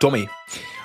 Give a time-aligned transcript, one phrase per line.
[0.00, 0.28] Tommy,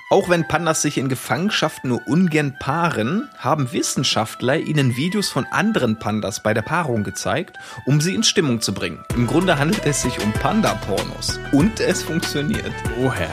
[0.10, 6.00] auch wenn Pandas sich in Gefangenschaft nur ungern paaren, haben Wissenschaftler ihnen Videos von anderen
[6.00, 9.04] Pandas bei der Paarung gezeigt, um sie in Stimmung zu bringen.
[9.16, 11.40] Im Grunde handelt es sich um Panda-Pornos.
[11.52, 12.74] Und es funktioniert.
[12.98, 13.30] Woher?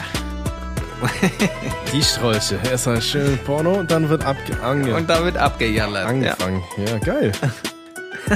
[1.95, 2.61] Die Strolche.
[2.63, 6.07] Erstmal schön Porno und dann wird abge ange Und da wird abgejallert.
[6.07, 6.63] angefangen.
[6.77, 6.85] Ja.
[6.85, 7.33] ja, geil.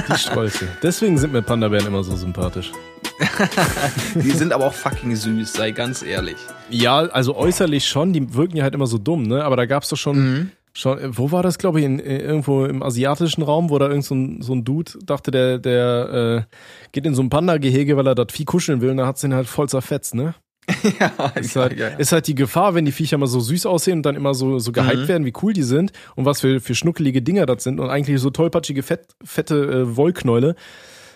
[0.09, 0.67] Die Strolche.
[0.81, 2.71] Deswegen sind mir Panda-Bären immer so sympathisch.
[4.15, 6.35] Die sind aber auch fucking süß, sei ganz ehrlich.
[6.69, 9.43] Ja, also äußerlich schon, die wirken ja halt immer so dumm, ne?
[9.43, 10.51] Aber da gab's doch schon, Mhm.
[10.73, 14.05] schon, wo war das, glaube ich, in, in, irgendwo im asiatischen Raum, wo da irgend
[14.05, 16.55] so ein, so ein Dude dachte, der, der äh,
[16.91, 19.33] geht in so ein Panda-Gehege, weil er das Vieh kuscheln will und da hat's den
[19.33, 20.35] halt voll zerfetzt, ne?
[20.99, 24.03] ja, Ist halt, ist halt die Gefahr, wenn die Viecher mal so süß aussehen und
[24.03, 25.07] dann immer so, so gehypt Mhm.
[25.07, 28.19] werden, wie cool die sind und was für, für schnuckelige Dinger das sind und eigentlich
[28.19, 30.55] so tollpatschige, fett, fette äh, Wollknäule.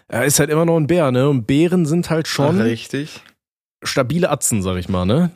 [0.10, 1.30] Er ist halt immer noch ein Bär, ne?
[1.30, 3.22] Und Bären sind halt schon Richtig.
[3.84, 5.32] stabile Atzen, sag ich mal, ne?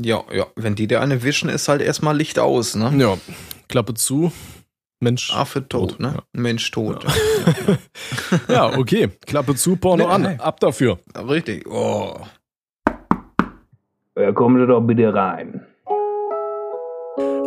[0.00, 0.46] Ja, ja.
[0.56, 2.92] Wenn die dir eine wischen, ist halt erstmal Licht aus, ne?
[2.98, 3.16] Ja.
[3.68, 4.32] Klappe zu.
[4.98, 5.32] Mensch.
[5.34, 6.14] Affe tot, Tot, ne?
[6.16, 6.22] ja.
[6.32, 7.04] Mensch tot.
[8.48, 9.08] Ja, okay.
[9.26, 10.22] Klappe zu, Porno Nee, an.
[10.22, 10.36] nee.
[10.38, 10.98] Ab dafür.
[11.14, 11.20] Ja.
[11.22, 11.66] Richtig.
[11.68, 12.16] Oh.
[14.18, 15.64] Ja, kommen Sie doch bitte rein.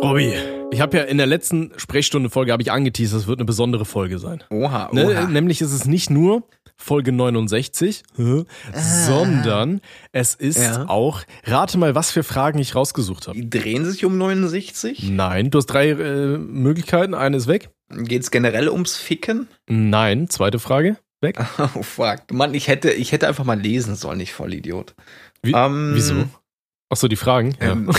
[0.02, 0.32] Robby,
[0.72, 4.18] ich habe ja in der letzten Sprechstunde-Folge habe ich angeteasert, es wird eine besondere Folge
[4.18, 4.42] sein.
[4.50, 5.06] Oha, Ne?
[5.06, 5.26] oha.
[5.26, 6.42] Nämlich ist es nicht nur
[6.76, 9.80] Folge 69, hä, sondern
[10.12, 10.88] es ist Ja.
[10.88, 13.38] auch, rate mal, was für Fragen ich rausgesucht habe.
[13.38, 15.10] Die drehen sich um 69?
[15.10, 17.70] Nein, du hast drei äh, Möglichkeiten, eine ist weg.
[17.90, 19.48] Geht's generell ums Ficken?
[19.68, 21.38] Nein, zweite Frage, weg.
[21.74, 22.32] Oh fuck.
[22.32, 24.94] Mann, ich hätte, ich hätte einfach mal lesen sollen, ich Vollidiot.
[25.42, 26.24] Wie, Ähm, wieso?
[26.92, 27.54] Ach so, die Fragen?
[27.60, 27.72] Ja.
[27.72, 27.90] Ähm,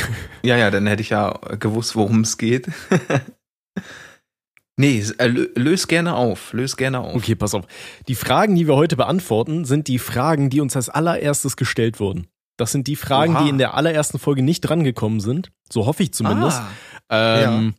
[0.43, 2.67] ja, ja, dann hätte ich ja gewusst, worum es geht.
[4.77, 6.53] nee, äh, lö- löse gerne auf.
[6.53, 7.15] Löse gerne auf.
[7.15, 7.65] Okay, pass auf.
[8.07, 12.27] Die Fragen, die wir heute beantworten, sind die Fragen, die uns als allererstes gestellt wurden.
[12.57, 13.43] Das sind die Fragen, Oha.
[13.43, 15.51] die in der allerersten Folge nicht drangekommen sind.
[15.71, 16.61] So hoffe ich zumindest.
[17.07, 17.73] Ah, Ähm,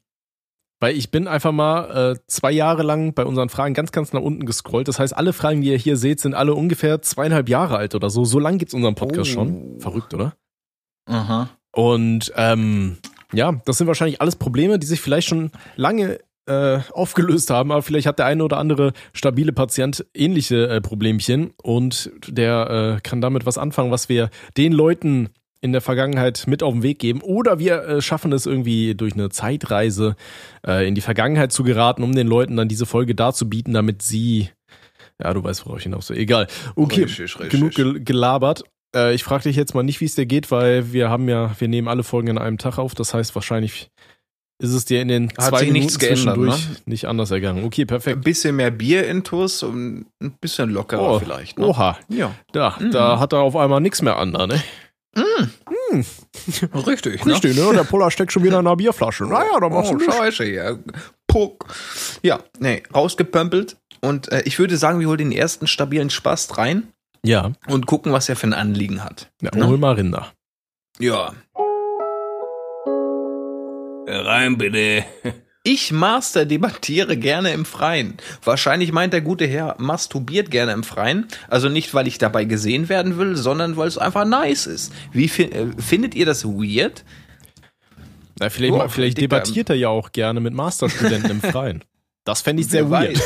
[0.81, 4.21] Weil ich bin einfach mal äh, zwei Jahre lang bei unseren Fragen ganz, ganz nach
[4.23, 4.89] unten gescrollt.
[4.89, 8.11] Das heißt, alle Fragen, die ihr hier seht, sind alle ungefähr zweieinhalb Jahre alt oder
[8.11, 8.25] so.
[8.25, 9.35] So lang gibt's unseren Podcast Oh.
[9.35, 9.79] schon.
[9.81, 10.35] Verrückt, oder?
[11.07, 11.49] Aha.
[11.73, 12.99] Und ähm,
[13.33, 17.83] ja, das sind wahrscheinlich alles Probleme, die sich vielleicht schon lange äh, aufgelöst haben, aber
[17.83, 23.21] vielleicht hat der eine oder andere stabile Patient ähnliche äh, Problemchen und der äh, kann
[23.21, 25.31] damit was anfangen, was wir den Leuten
[25.61, 27.21] in der Vergangenheit mit auf den Weg geben.
[27.23, 30.17] Oder wir äh, schaffen es irgendwie durch eine Zeitreise
[30.67, 34.49] äh, in die Vergangenheit zu geraten, um den Leuten dann diese Folge darzubieten, damit sie,
[35.23, 36.19] ja, du weißt, worauf ich hinaus will.
[36.19, 36.49] Egal.
[36.75, 37.51] Okay, Richtig, richtig.
[37.51, 38.65] genug gel gelabert.
[38.95, 41.55] Äh, ich frage dich jetzt mal nicht, wie es dir geht, weil wir haben ja,
[41.59, 42.95] wir nehmen alle Folgen an einem Tag auf.
[42.95, 43.91] Das heißt, wahrscheinlich
[44.63, 46.57] ist es dir in den Hat zwei Minuten nichts geändert, ne?
[46.87, 47.65] nicht anders ergangen.
[47.65, 48.23] Okay, Ein perfekt.
[48.23, 51.59] bisschen mehr Bier intus und ein bisschen lockerer Oh, vielleicht.
[51.59, 51.67] Ne?
[51.67, 52.33] Oha, Ja.
[52.53, 52.91] da, Mhm.
[52.93, 54.63] da hat er auf einmal nichts mehr an, da, ne?
[56.87, 57.73] Richtig, Richtig, ne?
[57.75, 59.25] Der Puller steckt schon wieder in einer Bierflasche.
[59.25, 60.77] Naja, da machst Oh, du scheiße, ja.
[61.27, 61.67] Puck.
[62.23, 63.77] Ja, nee, rausgepömpelt.
[64.01, 66.89] Und äh, ich würde sagen, wir holen den ersten stabilen Spast rein
[67.25, 69.31] Ja, und gucken, was er für ein Anliegen hat.
[69.41, 69.67] ja Ne?
[69.67, 70.33] hol mal Rinder.
[70.99, 71.33] Ja.
[74.07, 75.05] Rein bitte.
[75.65, 78.17] Ich Master debattiere gerne im Freien.
[78.43, 81.29] Wahrscheinlich meint der gute Herr masturbiert gerne im Freien.
[81.49, 84.93] Also nicht, weil ich dabei gesehen werden will, sondern weil es einfach nice ist.
[85.13, 87.05] Wie fi äh, findet ihr das weird?
[88.41, 91.85] Na, vielleicht Boah, vielleicht debattiert er ja auch gerne mit Masterstudenten im Freien.
[92.25, 93.21] Das fände ich sehr Wer weird.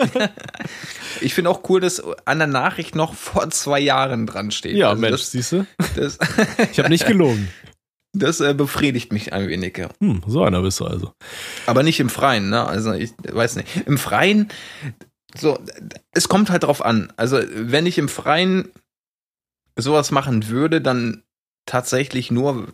[1.20, 4.76] ich finde auch cool, dass an der Nachricht noch vor zwei Jahren dran steht.
[4.76, 5.66] Ja, Also Mensch, siehst du?
[6.70, 7.48] Ich habe nicht gelogen.
[8.12, 9.76] das äh, befriedigt mich ein wenig.
[9.78, 9.88] Ja.
[10.00, 11.12] Hm, so einer bist du also.
[11.66, 12.66] Aber nicht im Freien, ne?
[12.66, 13.86] Also ich weiß nicht.
[13.86, 14.48] Im Freien,
[15.36, 15.58] so,
[16.12, 17.12] es kommt halt drauf an.
[17.16, 18.68] Also wenn ich im Freien
[19.76, 21.22] sowas machen würde, dann
[21.66, 22.68] tatsächlich nur.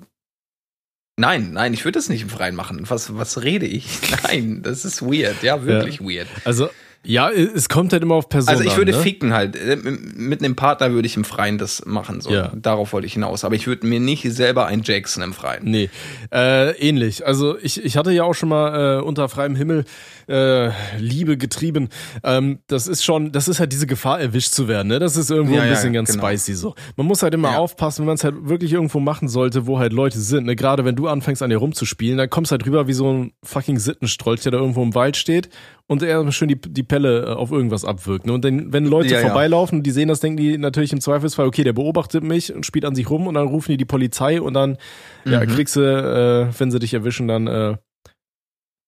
[1.18, 2.84] Nein, nein, ich würde das nicht im Freien machen.
[2.90, 3.86] Was, was rede ich?
[4.24, 6.28] Nein, das ist weird, ja, wirklich weird.
[6.44, 6.68] Also,
[7.06, 9.02] ja, es kommt halt immer auf Person Also ich würde an, ne?
[9.04, 9.56] ficken halt.
[9.56, 12.20] Äh, Mit einem Partner würde ich im Freien das machen.
[12.20, 12.30] So.
[12.30, 12.52] Ja.
[12.54, 13.44] Darauf wollte ich hinaus.
[13.44, 15.62] Aber ich würde mir nicht selber ein Jackson im Freien.
[15.64, 15.88] Nee,
[16.32, 17.26] äh, ähnlich.
[17.26, 19.84] Also ich, ich hatte ja auch schon mal äh, unter freiem Himmel
[20.28, 21.88] äh, Liebe getrieben.
[22.24, 24.88] Ähm, das ist schon, das ist halt diese Gefahr, erwischt zu werden.
[24.88, 24.98] Ne?
[24.98, 26.26] Das ist irgendwo Ja, ein ja, bisschen ganz genau.
[26.26, 26.74] spicy so.
[26.96, 27.58] Man muss halt immer Ja.
[27.58, 30.46] aufpassen, wenn man es halt wirklich irgendwo machen sollte, wo halt Leute sind.
[30.46, 30.56] Ne?
[30.56, 33.78] Gerade wenn du anfängst an dir rumzuspielen, dann kommst halt rüber wie so ein fucking
[33.78, 35.48] Sittenstrolch, der da irgendwo im Wald steht
[35.88, 38.26] und er schön die, die Pelle äh, auf irgendwas abwirkt.
[38.26, 38.32] Ne?
[38.32, 39.26] Und dann, wenn Leute Ja, ja.
[39.26, 42.66] vorbeilaufen und die sehen das, denken die natürlich im Zweifelsfall, okay, der beobachtet mich und
[42.66, 44.78] spielt an sich rum und dann rufen die die Polizei und dann
[45.24, 45.46] ja, Mhm.
[45.48, 47.76] kriegst du, äh, wenn sie dich erwischen, dann äh,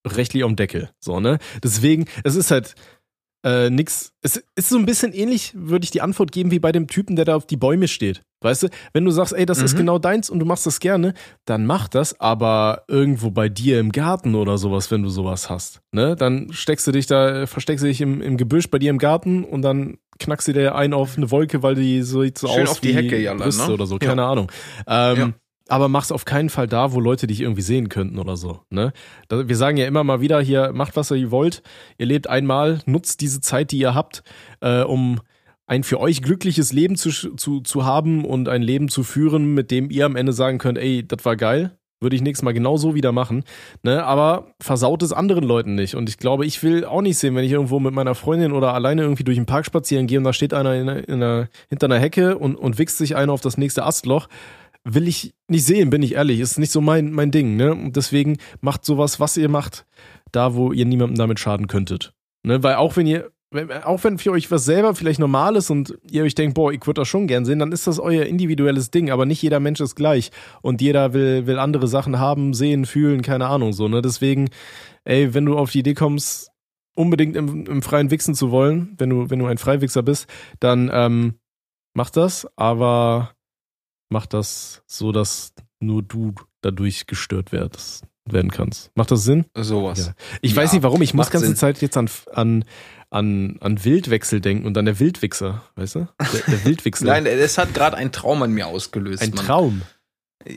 [0.07, 0.91] rechtlich am Deckel.
[1.01, 1.39] So, ne?
[1.63, 2.75] Deswegen, es ist halt
[3.45, 4.13] äh, nix.
[4.23, 7.15] Es ist so ein bisschen ähnlich, würde ich die Antwort geben, wie bei dem Typen,
[7.17, 8.23] der da auf die Bäume steht.
[8.41, 9.79] Weißt du, wenn du sagst, ey, das ist Mhm.
[9.79, 11.15] genau deins und du machst das gerne,
[11.45, 15.81] dann mach das, aber irgendwo bei dir im Garten oder sowas, wenn du sowas hast.
[15.93, 16.15] Ne?
[16.15, 18.99] Dann steckst du dich da, äh, versteckst du dich im, im Gebüsch bei dir im
[18.99, 22.47] Garten und dann knackst du dir einen auf eine Wolke, weil die so sieht so
[22.49, 23.75] Schön aus auf die wie Hecke jallern, Brüste ne?
[23.75, 24.07] oder so, Ja.
[24.09, 24.51] keine Ahnung.
[24.87, 25.33] Ähm, Ja.
[25.71, 28.61] Aber mach's auf keinen Fall da, wo Leute dich irgendwie sehen könnten oder so.
[28.71, 28.93] Ne?
[29.31, 31.63] Wir sagen ja immer mal wieder hier, macht was ihr wollt.
[31.99, 34.23] Ihr lebt einmal, nutzt diese Zeit, die ihr habt,
[34.63, 35.21] äh, um
[35.69, 39.71] ein für euch glückliches Leben zu, zu, zu haben und ein Leben zu führen, mit
[39.71, 42.79] dem ihr am Ende sagen könnt, ey, das war geil, würde ich nächstes Mal genau
[42.79, 43.45] so wieder machen.
[43.83, 44.03] Ne?
[44.03, 45.95] Aber versaut es anderen Leuten nicht.
[45.95, 48.73] Und ich glaube, ich will auch nicht sehen, wenn ich irgendwo mit meiner Freundin oder
[48.73, 51.87] alleine irgendwie durch den Park spazieren gehe und da steht einer in, in einer, hinter
[51.87, 54.29] einer Hecke und, und wichst sich einer auf das nächste Astloch.
[54.85, 56.41] Will ich nicht sehen, bin ich ehrlich.
[56.41, 57.57] Ist nicht so mein, mein Ding.
[57.57, 57.73] Ne?
[57.73, 59.85] Und deswegen macht sowas, was ihr macht,
[60.33, 62.15] da, wo ihr niemandem damit schaden könntet.
[62.43, 62.63] Ne?
[62.63, 63.31] Weil auch wenn ihr
[63.85, 66.87] auch wenn für euch was selber vielleicht normal ist und ihr euch denkt, boah, ich
[66.87, 69.81] würde das schon gern sehen, dann ist das euer individuelles Ding, aber nicht jeder Mensch
[69.81, 70.31] ist gleich
[70.61, 74.51] und jeder will, will andere Sachen haben, sehen, fühlen, keine Ahnung, so, ne, deswegen,
[75.05, 76.51] ey, wenn du auf die Idee kommst,
[76.95, 80.27] unbedingt im, im freien Wichsen zu wollen, wenn du, wenn du ein Freiwichser bist,
[80.61, 81.35] dann, ähm,
[81.95, 83.33] mach das, aber
[84.11, 87.79] mach das so, dass nur du dadurch gestört werd,
[88.27, 88.91] werden kannst.
[88.95, 89.47] Macht das Sinn?
[89.57, 90.09] Sowas.
[90.09, 90.13] Ja.
[90.43, 91.57] Ich Ja, weiß nicht warum, ich muss ganze Sinn.
[91.57, 92.65] Zeit jetzt an, an,
[93.11, 96.09] an, an Wildwechsel denken und an der Wildwichser, weißt du?
[96.21, 97.07] Der, der Wildwichser.
[97.07, 99.23] Nein, es hat gerade ein Traum an mir ausgelöst.
[99.23, 99.47] ein Mann.
[99.47, 99.83] Traum.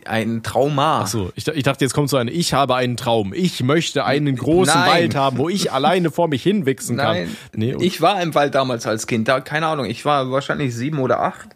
[0.05, 1.01] Ein Trauma.
[1.01, 3.33] Ach so, ich, ich dachte, jetzt kommt so ein, ich habe einen Traum.
[3.33, 4.89] Ich möchte einen großen Nein.
[4.89, 7.15] Wald haben, wo ich alleine vor mich hinwichsen kann.
[7.15, 7.85] Nein, Nee, okay.
[7.85, 11.21] ich war im Wald damals als Kind, da keine Ahnung, ich war wahrscheinlich sieben oder
[11.21, 11.49] acht.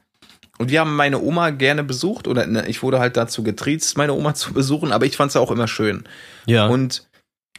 [0.57, 4.13] Und wir haben meine Oma gerne besucht, oder ne, ich wurde halt dazu getriezt, meine
[4.13, 6.03] Oma zu besuchen, aber ich fand es auch immer schön.
[6.45, 6.67] ja.
[6.67, 7.07] Und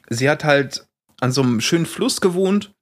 [0.08, 0.86] sie hat halt
[1.20, 2.72] an so einem schönen Fluss gewohnt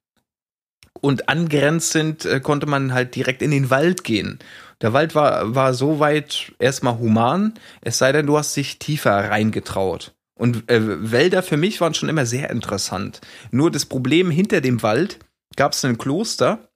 [1.05, 4.39] und angrenzend äh, konnte man halt direkt in den Wald gehen.
[4.81, 9.29] Der Wald war, war so weit erstmal human, es sei denn, du hast dich tiefer
[9.29, 10.15] reingetraut.
[10.33, 13.21] Und äh, Wälder für mich waren schon immer sehr interessant.
[13.51, 15.19] Nur das Problem hinter dem Wald
[15.55, 16.69] gab es ein Kloster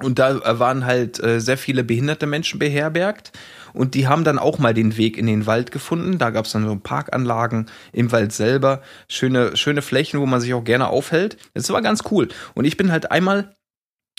[0.00, 3.32] und da äh, waren halt äh, sehr viele behinderte Menschen beherbergt
[3.72, 6.18] und die haben dann auch mal den Weg in den Wald gefunden.
[6.18, 10.54] Da gab es dann so Parkanlagen im Wald selber, schöne, schöne Flächen, wo man sich
[10.54, 11.36] auch gerne aufhält.
[11.54, 12.28] Das war ganz cool.
[12.54, 13.54] Und ich bin halt einmal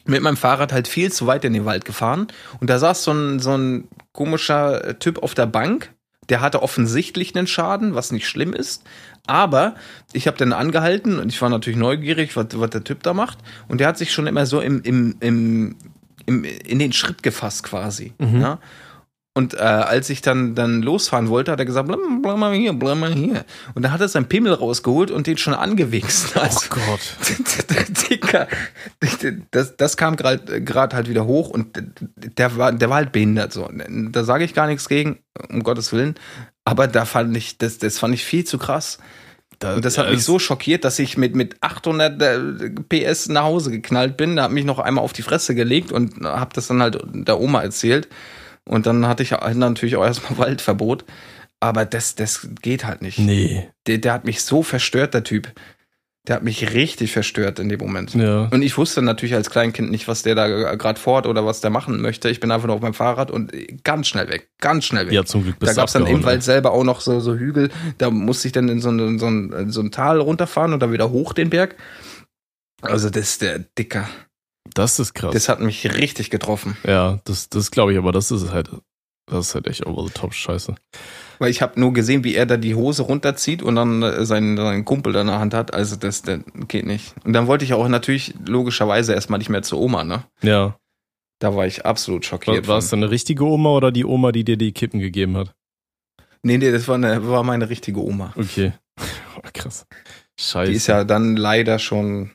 [0.05, 2.27] mit meinem Fahrrad halt viel zu weit in den Wald gefahren
[2.59, 5.93] und da saß so ein, so ein komischer Typ auf der Bank.
[6.29, 8.83] Der hatte offensichtlich einen Schaden, was nicht schlimm ist.
[9.27, 9.75] Aber
[10.13, 13.39] ich habe dann angehalten und ich war natürlich neugierig, was, was der Typ da macht.
[13.67, 15.75] Und der hat sich schon immer so im, im, im,
[16.25, 18.13] im, in den Schritt gefasst quasi.
[18.17, 18.41] Mhm.
[18.41, 18.59] Ja?
[19.33, 22.73] Und äh, als ich dann, dann losfahren wollte, hat er gesagt, bleib, bleib mal hier,
[22.73, 23.45] bleib mal hier.
[23.73, 26.35] Und da hat er seinen Pimmel rausgeholt und den schon angewichst.
[26.37, 26.99] Also, oh Gott.
[28.09, 28.47] Dicker,
[29.51, 31.81] das, das kam gerade halt wieder hoch und
[32.15, 33.53] der war, der war halt behindert.
[33.53, 33.69] So.
[33.71, 35.19] Da sage ich gar nichts gegen,
[35.49, 36.15] um Gottes Willen.
[36.65, 38.97] Aber da fand ich, das, das fand ich viel zu krass.
[39.63, 43.71] Und das hat mich so schockiert, dass ich mit, mit 800 äh, PS nach Hause
[43.71, 44.35] geknallt bin.
[44.35, 47.39] Da hat mich noch einmal auf die Fresse gelegt und habe das dann halt der
[47.39, 48.07] Oma erzählt.
[48.67, 51.05] Und dann hatte ich halt natürlich auch erstmal Waldverbot.
[51.59, 53.19] Aber das, das geht halt nicht.
[53.19, 53.69] Nee.
[53.85, 55.53] Der, der hat mich so verstört, der Typ.
[56.27, 58.13] Der hat mich richtig verstört in dem Moment.
[58.13, 58.47] Ja.
[58.51, 61.71] Und ich wusste natürlich als Kleinkind nicht, was der da gerade fort oder was der
[61.71, 62.29] machen möchte.
[62.29, 63.51] Ich bin einfach nur auf meinem Fahrrad und
[63.83, 65.13] ganz schnell weg, ganz schnell weg.
[65.13, 67.35] Ja, zum Glück bist da gab es dann im Wald selber auch noch so, so
[67.35, 67.71] Hügel.
[67.97, 70.91] Da musste ich dann in so ein, so, ein, so ein Tal runterfahren und dann
[70.91, 71.75] wieder hoch den Berg.
[72.81, 74.07] Also das ist der Dicker.
[74.73, 75.33] Das ist krass.
[75.33, 76.77] Das hat mich richtig getroffen.
[76.85, 78.69] ja, das, das glaube ich, aber das ist halt,
[79.25, 80.75] das ist halt echt over the top Scheiße.
[81.39, 84.57] Weil ich habe nur gesehen, wie er da die Hose runterzieht und dann äh, seinen,
[84.57, 85.73] seinen Kumpel da in der Hand hat.
[85.73, 87.15] Also das, das geht nicht.
[87.23, 90.23] Und dann wollte ich auch natürlich logischerweise erstmal nicht mehr zur Oma, ne?
[90.41, 90.77] Ja.
[91.39, 92.67] Da war ich absolut schockiert.
[92.67, 95.55] war es dann eine richtige Oma oder die Oma, die dir die Kippen gegeben hat?
[96.43, 98.33] Nee, nee, das war, eine, war meine richtige Oma.
[98.35, 98.73] Okay.
[99.53, 99.87] Krass.
[100.39, 100.71] Scheiße.
[100.71, 102.31] Die ist ja dann leider schon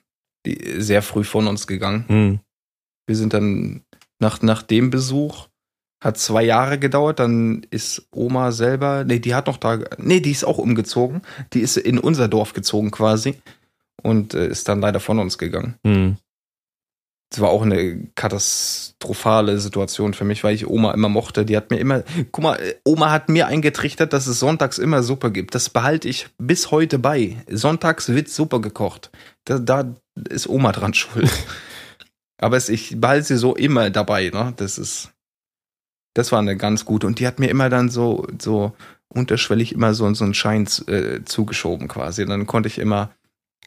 [0.46, 2.04] die, sehr früh von uns gegangen.
[2.08, 2.40] Hm.
[3.06, 3.82] Wir sind dann
[4.18, 5.48] nach, nach dem Besuch,
[6.00, 10.30] hat zwei Jahre gedauert, dann ist Oma selber, nee, die hat noch da, nee, die
[10.30, 11.22] ist auch umgezogen.
[11.52, 13.34] Die ist in unser Dorf gezogen quasi
[14.02, 15.76] und äh, ist dann leider von uns gegangen.
[15.84, 16.16] Hm.
[17.32, 21.44] Es war auch eine katastrophale Situation für mich, weil ich Oma immer mochte.
[21.44, 25.32] Die hat mir immer, guck mal, Oma hat mir eingetrichtert, dass es sonntags immer Suppe
[25.32, 25.56] gibt.
[25.56, 27.36] Das behalte ich bis heute bei.
[27.50, 29.10] Sonntags wird Suppe gekocht.
[29.44, 29.92] Da, da
[30.28, 31.30] ist Oma dran schuld.
[32.38, 34.52] Aber es, ich behalte sie so immer dabei, ne?
[34.56, 35.12] Das ist,
[36.14, 37.06] das war eine ganz gute.
[37.06, 38.74] Und die hat mir immer dann so, so
[39.08, 42.22] unterschwellig immer so, so einen Schein äh, zugeschoben quasi.
[42.22, 43.10] Und dann konnte ich immer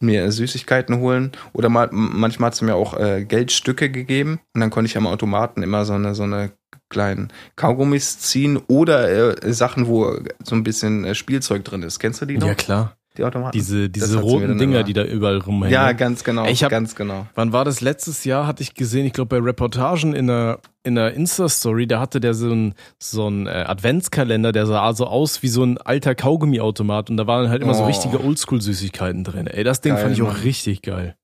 [0.01, 4.69] mir Süßigkeiten holen oder mal manchmal hat sie mir auch äh, Geldstücke gegeben und dann
[4.69, 6.51] konnte ich am Automaten immer so eine so eine
[6.89, 11.99] kleinen Kaugummis ziehen oder äh, Sachen, wo so ein bisschen äh, Spielzeug drin ist.
[11.99, 12.47] Kennst du die noch?
[12.47, 12.97] Ja, klar.
[13.19, 13.51] Die Automaten?
[13.57, 15.71] Diese, diese roten Dinger, die da überall rumhängen.
[15.73, 16.45] ja, ganz genau.
[16.47, 17.27] Ich hab- ganz genau.
[17.35, 17.81] Wann war das?
[17.81, 21.99] Letztes Jahr hatte ich gesehen, ich glaube bei Reportagen in einer, in einer Insta-Story, da
[21.99, 26.15] hatte der so ein, so äh, Adventskalender, der sah so aus wie so ein alter
[26.15, 27.87] Kaugummiautomat und da waren halt immer so Oh.
[27.87, 29.47] richtige Oldschool-Süßigkeiten drin.
[29.47, 30.41] Ey, das Ding Geil, fand ich auch Mann.
[30.41, 31.15] richtig geil.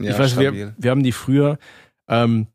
[0.00, 0.52] Ja, ich weiß, stabil.
[0.52, 1.58] wir, wir haben die früher,
[2.08, 2.48] ähm,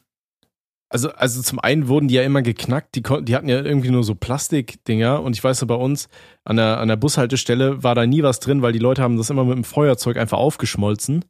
[0.91, 3.89] also, also zum einen wurden die ja immer geknackt, die, kon- die hatten ja irgendwie
[3.89, 6.09] nur so Plastikdinger und ich weiß so bei uns
[6.43, 9.29] an der, an der Bushaltestelle war da nie was drin, weil die Leute haben das
[9.29, 11.23] immer mit dem Feuerzeug einfach aufgeschmolzen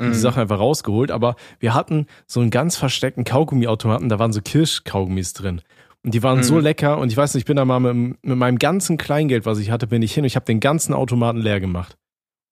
[0.00, 0.12] und Mhm.
[0.12, 4.40] die Sachen einfach rausgeholt, aber wir hatten so einen ganz versteckten Kaugummiautomaten, da waren so
[4.40, 5.60] Kirschkaugummis drin.
[6.04, 6.42] Und die waren Mhm.
[6.44, 9.46] so lecker und ich weiß nicht, ich bin da mal mit, mit meinem ganzen Kleingeld,
[9.46, 11.96] was ich hatte, bin ich hin und ich habe den ganzen Automaten leer gemacht.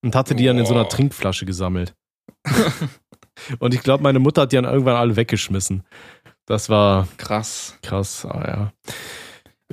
[0.05, 0.89] Und hatte die dann in so einer.
[0.89, 1.95] Trinkflasche gesammelt.
[3.59, 5.83] und ich glaube, meine Mutter hat die dann irgendwann alle weggeschmissen.
[6.51, 7.79] Das war Krass.
[7.81, 8.73] krass, ah, ja.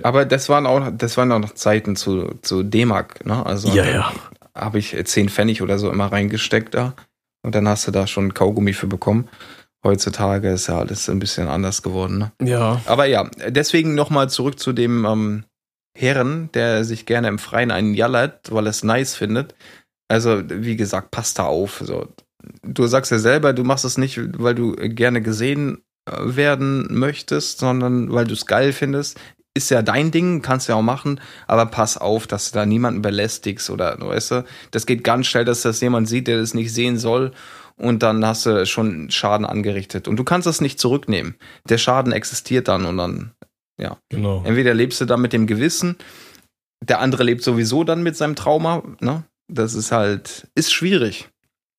[0.04, 3.44] Aber das waren auch, das waren auch noch Zeiten zu, zu D-Mark, ne?
[3.44, 4.12] Also Ja, ja.
[4.54, 6.94] habe ich 10 Pfennig oder so immer reingesteckt da.
[7.44, 9.28] Und dann hast du da schon Kaugummi für bekommen.
[9.84, 12.32] Heutzutage ist ja alles ein bisschen anders geworden, ne?
[12.48, 12.80] Ja.
[12.86, 15.46] Aber ja, deswegen nochmal zurück zu dem ähm,
[15.98, 19.56] Herren, der sich gerne im Freien einen jallert, weil er es nice findet.
[20.10, 21.82] Also, wie gesagt, passt da auf.
[21.84, 22.08] So.
[22.62, 25.87] Du sagst ja selber, du machst es nicht, weil du gerne gesehen äh,
[26.20, 29.20] werden möchtest, sondern weil du es geil findest.
[29.54, 33.02] Ist ja dein Ding, kannst ja auch machen, aber pass auf, dass du da niemanden
[33.02, 36.72] belästigst oder, weißt du, das geht ganz schnell, dass das jemand sieht, der das nicht
[36.72, 37.32] sehen soll
[37.76, 40.08] und dann hast du schon Schaden angerichtet.
[40.08, 41.36] Und du kannst das nicht zurücknehmen.
[41.68, 43.32] Der Schaden existiert dann und dann,
[44.10, 44.44] Genau.
[44.46, 45.96] entweder lebst du dann mit dem Gewissen,
[46.84, 49.24] der andere lebt sowieso dann mit seinem Trauma, ne?
[49.48, 51.30] Das ist halt, ist schwierig.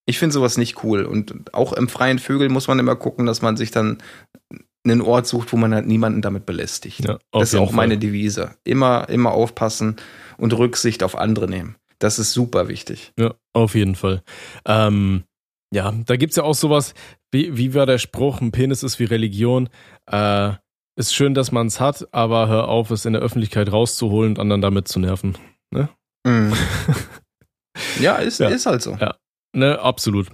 [0.08, 1.04] Ich finde sowas nicht cool.
[1.04, 3.98] Und auch im freien Vögel muss man immer gucken, dass man sich dann
[4.84, 7.04] einen Ort sucht, wo man halt niemanden damit belästigt.
[7.04, 7.76] Ja, das ist auch Fall.
[7.76, 8.52] meine Devise.
[8.64, 9.96] Immer, immer aufpassen
[10.38, 11.76] und Rücksicht auf andere nehmen.
[11.98, 13.12] Das ist super wichtig.
[13.18, 14.22] Ja, auf jeden Fall.
[14.64, 15.24] Ähm,
[15.74, 16.94] ja, da gibt's ja auch sowas,
[17.30, 19.68] wie, wie war der Spruch, ein Penis ist wie Religion.
[20.10, 20.52] Äh,
[20.96, 24.62] ist schön, dass man's hat, aber hör auf, es in der Öffentlichkeit rauszuholen und anderen
[24.62, 25.36] damit zu nerven.
[28.00, 28.48] ja, ist, Ja.
[28.48, 28.96] ist halt so.
[29.00, 29.14] Ja.
[29.52, 30.28] Ne, absolut.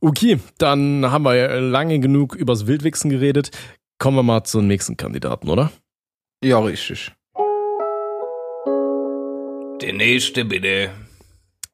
[0.00, 3.50] Okay, dann haben wir ja lange genug übers Wildwichsen geredet.
[3.98, 5.72] Kommen wir mal zum nächsten Kandidaten, oder?
[6.44, 7.12] Ja, richtig.
[9.80, 10.90] Der nächste bitte.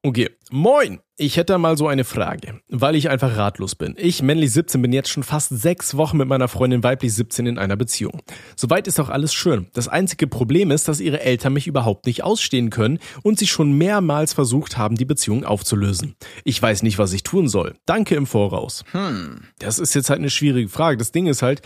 [0.04, 0.98] Okay, moin.
[1.16, 3.94] Ich hätte mal so eine Frage, weil ich einfach ratlos bin.
[3.96, 7.56] Ich, männlich 17, bin jetzt schon fast sechs Wochen mit meiner Freundin weiblich 17 in
[7.56, 8.20] einer Beziehung.
[8.56, 9.68] Soweit ist auch alles schön.
[9.74, 13.78] Das einzige Problem ist, dass ihre Eltern mich überhaupt nicht ausstehen können und sie schon
[13.78, 16.16] mehrmals versucht haben, die Beziehung aufzulösen.
[16.42, 17.74] Ich weiß nicht, was ich tun soll.
[17.86, 18.82] Danke im Voraus.
[18.90, 19.42] Hm.
[19.60, 20.96] Das ist jetzt halt eine schwierige Frage.
[20.96, 21.62] Das Ding ist halt,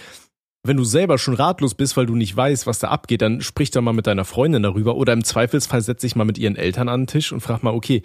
[0.67, 3.71] wenn du selber schon ratlos bist, weil du nicht weißt, was da abgeht, dann sprich
[3.71, 6.89] doch mal mit deiner Freundin darüber oder im Zweifelsfall setz dich mal mit ihren Eltern
[6.89, 8.03] an den Tisch und frag mal, okay,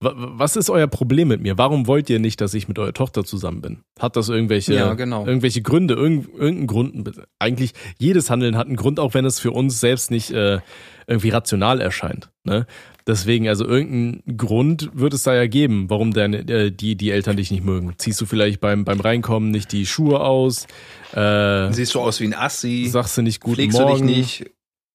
[0.00, 1.58] wa- was ist euer Problem mit mir?
[1.58, 3.82] Warum wollt ihr nicht, dass ich mit eurer Tochter zusammen bin?
[3.98, 5.26] Hat das irgendwelche, Ja, genau.
[5.26, 7.10] irgendwelche Gründe, irgend, irgendeinen Grund?
[7.38, 10.60] Eigentlich jedes Handeln hat einen Grund, auch wenn es für uns selbst nicht äh,
[11.06, 12.30] irgendwie rational erscheint.
[12.44, 12.66] Ne?
[13.06, 17.36] Deswegen, also irgendeinen Grund wird es da ja geben, warum deine, äh, die, die Eltern
[17.36, 17.92] dich nicht mögen.
[17.98, 20.66] Ziehst du vielleicht beim, beim Reinkommen nicht die Schuhe aus?
[21.14, 22.86] Äh, Siehst du aus wie ein Assi?
[22.88, 24.06] sagst du nicht guten Pflegst Morgen?
[24.06, 24.50] du dich nicht?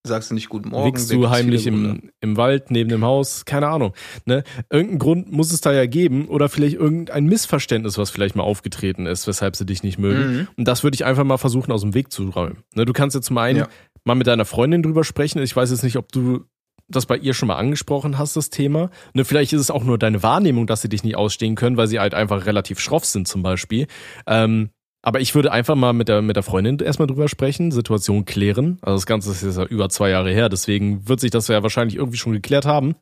[0.05, 0.87] Sagst du nicht guten Morgen?
[0.87, 3.43] Wickst du heimlich im, im Wald neben dem Haus?
[3.43, 3.93] Keine Ahnung.
[4.25, 4.43] Ne?
[4.71, 9.05] Irgendeinen Grund muss es da ja geben oder vielleicht irgendein Missverständnis, was vielleicht mal aufgetreten
[9.05, 10.31] ist, weshalb sie dich nicht mögen.
[10.33, 10.47] Mhm.
[10.55, 12.63] Und das würde ich einfach mal versuchen, aus dem Weg zu räumen.
[12.73, 12.85] Ne?
[12.85, 13.67] Du kannst jetzt zum einen Ja.
[14.05, 15.41] mal mit deiner Freundin drüber sprechen.
[15.41, 16.45] Ich weiß jetzt nicht, ob du
[16.89, 18.89] das bei ihr schon mal angesprochen hast, das Thema.
[19.13, 21.87] Ne, vielleicht ist es auch nur deine Wahrnehmung, dass sie dich nicht ausstehen können, weil
[21.87, 23.87] sie halt einfach relativ schroff sind zum Beispiel.
[24.25, 24.69] Ähm,
[25.01, 28.77] aber ich würde einfach mal mit der, mit der Freundin erstmal drüber sprechen, Situation klären.
[28.81, 31.63] Also das Ganze ist jetzt ja über zwei Jahre her, deswegen wird sich das ja
[31.63, 32.95] wahrscheinlich irgendwie schon geklärt haben,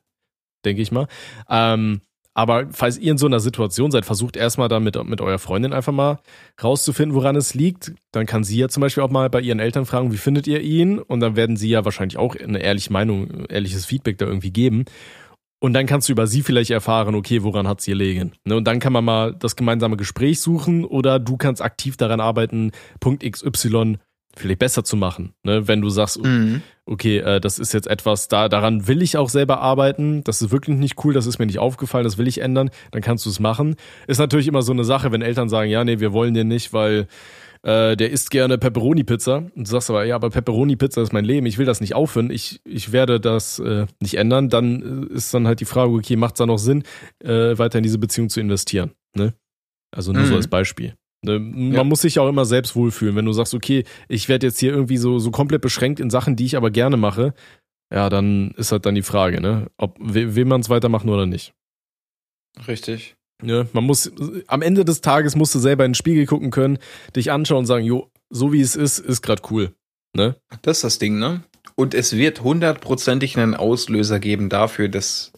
[0.64, 1.08] denke ich mal.
[1.48, 2.00] Ähm,
[2.36, 5.72] aber falls ihr in so einer Situation seid, versucht erstmal dann mit, mit eurer Freundin
[5.72, 6.18] einfach mal
[6.62, 7.94] rauszufinden, woran es liegt.
[8.12, 10.60] Dann kann sie ja zum Beispiel auch mal bei ihren Eltern fragen, wie findet ihr
[10.60, 10.98] ihn?
[10.98, 14.84] Und dann werden sie ja wahrscheinlich auch eine ehrliche Meinung, ehrliches Feedback da irgendwie geben.
[15.60, 18.32] Und dann kannst du über sie vielleicht erfahren, okay, woran hat's ihr liegen.
[18.44, 18.54] Ne?
[18.56, 22.72] Und dann kann man mal das gemeinsame Gespräch suchen oder du kannst aktiv daran arbeiten,
[23.00, 23.96] Punkt XY
[24.36, 25.32] vielleicht besser zu machen.
[25.42, 25.66] Ne?
[25.68, 26.62] Wenn du sagst, Mhm.
[26.86, 30.50] okay, äh, das ist jetzt etwas, da daran will ich auch selber arbeiten, das ist
[30.50, 33.30] wirklich nicht cool, das ist mir nicht aufgefallen, das will ich ändern, dann kannst du
[33.30, 33.76] es machen.
[34.06, 36.72] Ist natürlich immer so eine Sache, wenn Eltern sagen, ja, nee, wir wollen den nicht,
[36.72, 37.06] weil
[37.62, 39.38] äh, der isst gerne Pepperoni-Pizza.
[39.38, 42.30] Und du sagst aber, ja, aber Pepperoni-Pizza ist mein Leben, ich will das nicht aufhören,
[42.30, 46.14] ich, ich werde das äh, nicht ändern, dann äh, ist dann halt die Frage, okay,
[46.16, 46.84] macht es da noch Sinn,
[47.24, 48.92] äh, weiter in diese Beziehung zu investieren?
[49.16, 49.34] Ne?
[49.90, 50.36] Also nur so Mhm.
[50.36, 50.94] als Beispiel.
[51.26, 51.84] Ne, man Ja.
[51.84, 53.16] muss sich auch immer selbst wohlfühlen.
[53.16, 56.36] Wenn du sagst, okay, ich werde jetzt hier irgendwie so, so komplett beschränkt in Sachen,
[56.36, 57.34] die ich aber gerne mache,
[57.92, 59.66] ja, dann ist halt dann die Frage, ne?
[59.76, 61.52] Ob will man es weitermachen oder nicht.
[62.66, 63.16] Richtig.
[63.42, 63.68] Ne?
[63.72, 64.10] Man muss,
[64.46, 66.78] am Ende des Tages musst du selber in den Spiegel gucken können,
[67.14, 69.72] dich anschauen und sagen, jo, so wie es ist, ist gerade cool.
[70.14, 70.36] Ne?
[70.62, 71.42] Das ist das Ding, ne?
[71.74, 75.32] Und es wird hundertprozentig einen Auslöser geben dafür, dass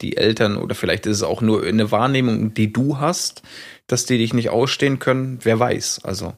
[0.00, 3.42] die Eltern oder vielleicht ist es auch nur eine Wahrnehmung, die du hast,
[3.86, 5.38] dass die dich nicht ausstehen können.
[5.42, 6.00] Wer weiß.
[6.04, 6.34] Also,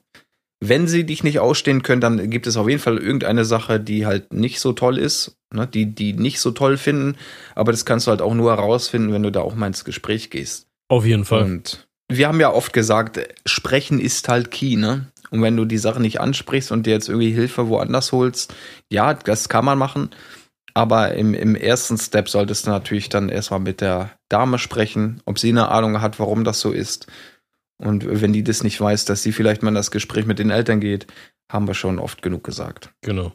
[0.61, 4.07] wenn sie dich nicht ausstehen können, dann gibt es auf jeden Fall irgendeine Sache, die
[4.07, 5.67] halt nicht so toll ist, ne?
[5.67, 7.17] die die nicht so toll finden.
[7.55, 10.31] Aber das kannst du halt auch nur herausfinden, wenn du da auch mal ins Gespräch
[10.31, 10.67] gehst.
[10.89, 11.43] Auf jeden Fall.
[11.43, 15.07] Und wir haben ja oft gesagt, sprechen ist halt key, ne?
[15.31, 18.55] Und wenn du die Sache nicht ansprichst und dir jetzt irgendwie Hilfe woanders holst,
[18.91, 20.11] ja, das kann man machen.
[20.75, 25.39] Aber im, im ersten Step solltest du natürlich dann erstmal mit der Dame sprechen, ob
[25.39, 27.09] sie eine Ahnung hat, warum das so ist.
[27.79, 30.51] Und wenn die das nicht weiß, dass sie vielleicht mal in das Gespräch mit den
[30.51, 31.07] Eltern geht,
[31.51, 32.93] haben wir schon oft genug gesagt.
[33.03, 33.33] Genau.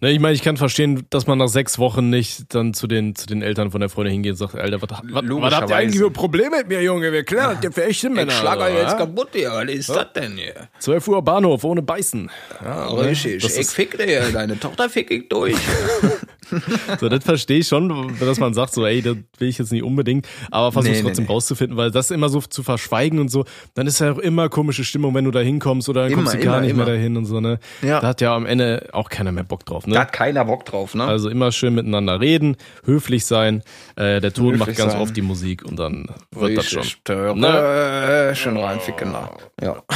[0.00, 3.16] Ne, ich meine, ich kann verstehen, dass man nach sechs Wochen nicht dann zu den,
[3.16, 5.76] zu den Eltern von der Freundin hingeht und sagt, Alter, was, was, was habt ihr
[5.76, 7.12] eigentlich für Probleme mit mir, Junge?
[7.12, 8.32] Wir klären das hier für echte Männer.
[8.42, 8.94] oder?
[8.94, 9.54] kaputt, ja.
[9.54, 10.68] Was ist das denn hier?
[10.78, 12.30] 12 Uhr Bahnhof ohne Beißen.
[12.62, 13.06] Ja, ne?
[13.06, 15.56] Richtig, Das ich fick dir, deine Tochter fick ich durch.
[17.00, 19.82] so, das verstehe ich schon, dass man sagt, so, ey, das will ich jetzt nicht
[19.82, 21.32] unbedingt, aber versuch nee, trotzdem nee.
[21.32, 23.44] rauszufinden, weil das immer so zu verschweigen und so,
[23.74, 26.34] dann ist ja auch immer komische Stimmung, wenn du da hinkommst oder dann Immer, kommst
[26.34, 26.84] du gar immer, nicht immer.
[26.84, 27.58] mehr dahin und so, ne?
[27.82, 28.00] Ja.
[28.00, 29.94] Da hat ja am Ende auch keiner mehr Bock drauf, ne?
[29.94, 31.04] Da hat keiner Bock drauf, ne?
[31.04, 33.62] Also immer schön miteinander reden, höflich sein.
[33.96, 35.00] Äh, der Ton Höflich macht ganz sein.
[35.02, 36.82] oft die Musik und dann wird das schon.
[36.82, 38.34] Richtig, Töre, Ne?
[38.34, 39.12] Schön reinficken.
[39.12, 39.36] da.
[39.62, 39.82] Ja.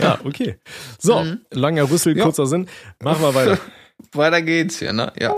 [0.00, 0.56] Ja, okay.
[0.98, 1.40] So, Mhm.
[1.52, 2.24] langer Rüssel, Ja.
[2.24, 2.68] kurzer Sinn.
[3.02, 3.58] Machen wir weiter.
[4.12, 5.12] Weiter geht's hier, ne?
[5.18, 5.34] Ja.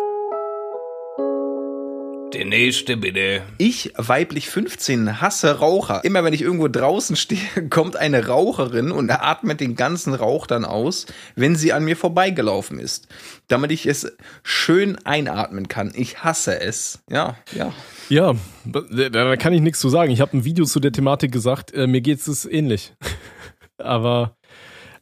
[2.34, 3.42] Der nächste bitte.
[3.58, 6.02] Ich, weiblich 15, hasse Raucher.
[6.02, 10.64] Immer wenn ich irgendwo draußen stehe, kommt eine Raucherin und atmet den ganzen Rauch dann
[10.64, 13.06] aus, wenn sie an mir vorbeigelaufen ist.
[13.46, 15.92] Damit ich es schön einatmen kann.
[15.94, 17.04] Ich hasse es.
[17.08, 17.72] Ja, ja.
[18.08, 20.10] Ja, da, da kann ich nichts zu sagen.
[20.10, 22.94] Ich habe ein Video zu der Thematik gesagt, äh, mir geht's es ähnlich.
[23.78, 24.36] Aber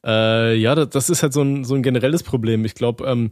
[0.05, 2.67] äh, ja, das, das ist halt so ein, so ein generelles Problem.
[2.67, 3.31] Ich glaube, ähm,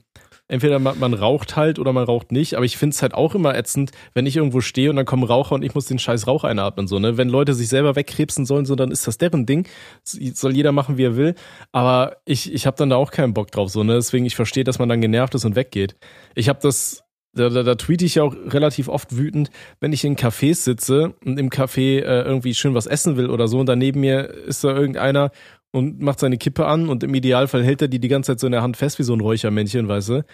[0.51, 3.35] entweder man, man raucht halt oder man raucht nicht, aber ich finde es halt auch
[3.35, 6.27] immer ätzend, wenn ich irgendwo stehe und dann kommen Raucher und ich muss den scheiß
[6.27, 6.87] Rauch einatmen.
[6.87, 7.17] So, ne?
[7.17, 9.67] Wenn Leute sich selber wegkrebsen sollen, so, dann ist das deren Ding.
[10.03, 11.35] Soll jeder machen, wie er will.
[11.73, 13.71] Aber ich, ich habe dann da auch keinen Bock drauf.
[13.71, 13.95] So, ne?
[13.95, 15.97] Deswegen, ich verstehe, dass man dann genervt ist und weggeht.
[16.35, 20.05] Ich habe das da, da, da tweete ich ja auch relativ oft wütend, wenn ich
[20.05, 23.67] in Cafés sitze und im Café äh, irgendwie schön was essen will oder so und
[23.67, 25.31] daneben mir ist da irgendeiner
[25.72, 28.46] und macht seine Kippe an und im Idealfall hält er die die ganze Zeit so
[28.46, 30.24] in der Hand fest wie so ein Räuchermännchen, weißt du,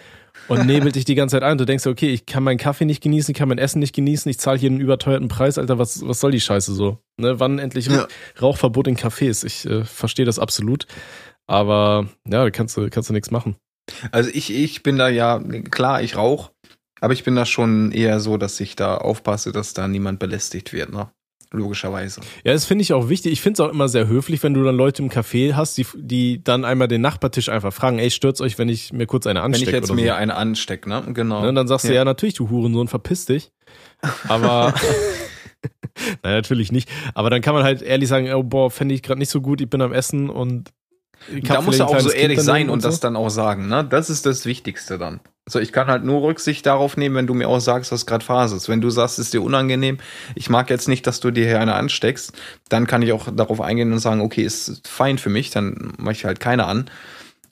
[0.47, 1.53] und nebelt dich die ganze Zeit ein.
[1.53, 3.93] Und du denkst, okay, ich kann meinen Kaffee nicht genießen, ich kann mein Essen nicht
[3.95, 6.97] genießen, ich zahle hier einen überteuerten Preis, Alter, was, was soll die Scheiße so?
[7.19, 8.07] Ne, wann endlich Ja.
[8.41, 9.45] Rauchverbot in Cafés?
[9.45, 10.87] Ich äh, verstehe das absolut,
[11.45, 13.55] aber ja, da kannst du, kannst du nichts machen.
[14.11, 16.51] Also ich, ich bin da ja, klar, ich rauche,
[16.99, 20.73] aber ich bin da schon eher so, dass ich da aufpasse, dass da niemand belästigt
[20.73, 21.11] wird, ne?
[21.51, 22.21] Logischerweise.
[22.43, 23.31] Ja, das finde ich auch wichtig.
[23.31, 25.85] Ich finde es auch immer sehr höflich, wenn du dann Leute im Café hast, die,
[25.95, 29.41] die dann einmal den Nachbartisch einfach fragen, ey, stört's euch, wenn ich mir kurz eine
[29.41, 30.15] Wenn ich anstecke jetzt oder mir so.
[30.15, 31.03] eine anstecke, ne?
[31.13, 31.41] Genau.
[31.41, 33.51] Ne, dann sagst du, ja, natürlich, du Hurensohn, verpiss dich.
[34.27, 34.73] Aber,
[36.23, 36.89] nein, natürlich nicht.
[37.13, 39.61] Aber dann kann man halt ehrlich sagen, oh, boah, fände ich gerade nicht so gut,
[39.61, 40.73] ich bin am Essen und
[41.43, 43.01] da vielleicht ein auch so ehrlich sein und das so.
[43.01, 43.85] dann auch sagen, ne?
[43.89, 45.21] Das ist das Wichtigste dann.
[45.47, 48.25] Also ich kann halt nur Rücksicht darauf nehmen, wenn du mir auch sagst, was gerade
[48.25, 48.67] Phase ist.
[48.67, 49.97] Wenn du sagst, es ist dir unangenehm,
[50.35, 52.33] ich mag jetzt nicht, dass du dir hier eine ansteckst,
[52.67, 56.11] dann kann ich auch darauf eingehen und sagen, okay, ist fein für mich, dann mache
[56.11, 56.89] ich halt keine an.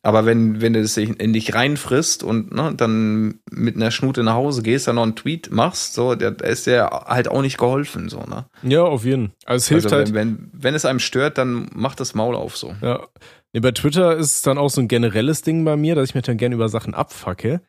[0.01, 4.35] Aber wenn, wenn du das in dich reinfrisst und ne, dann mit einer Schnute nach
[4.35, 8.09] Hause gehst, dann noch einen Tweet machst, so, da ist dir halt auch nicht geholfen,
[8.09, 8.45] so, ne?
[8.61, 9.35] Ja, auf jeden Fall.
[9.45, 10.13] Also es hilft Also halt.
[10.13, 12.75] wenn, wenn, wenn es einem stört, dann mach das Maul auf so.
[12.81, 13.07] Ja.
[13.55, 16.13] Nee, bei Twitter ist es dann auch so ein generelles Ding bei mir, dass ich
[16.15, 17.61] mich dann gerne über Sachen abfacke.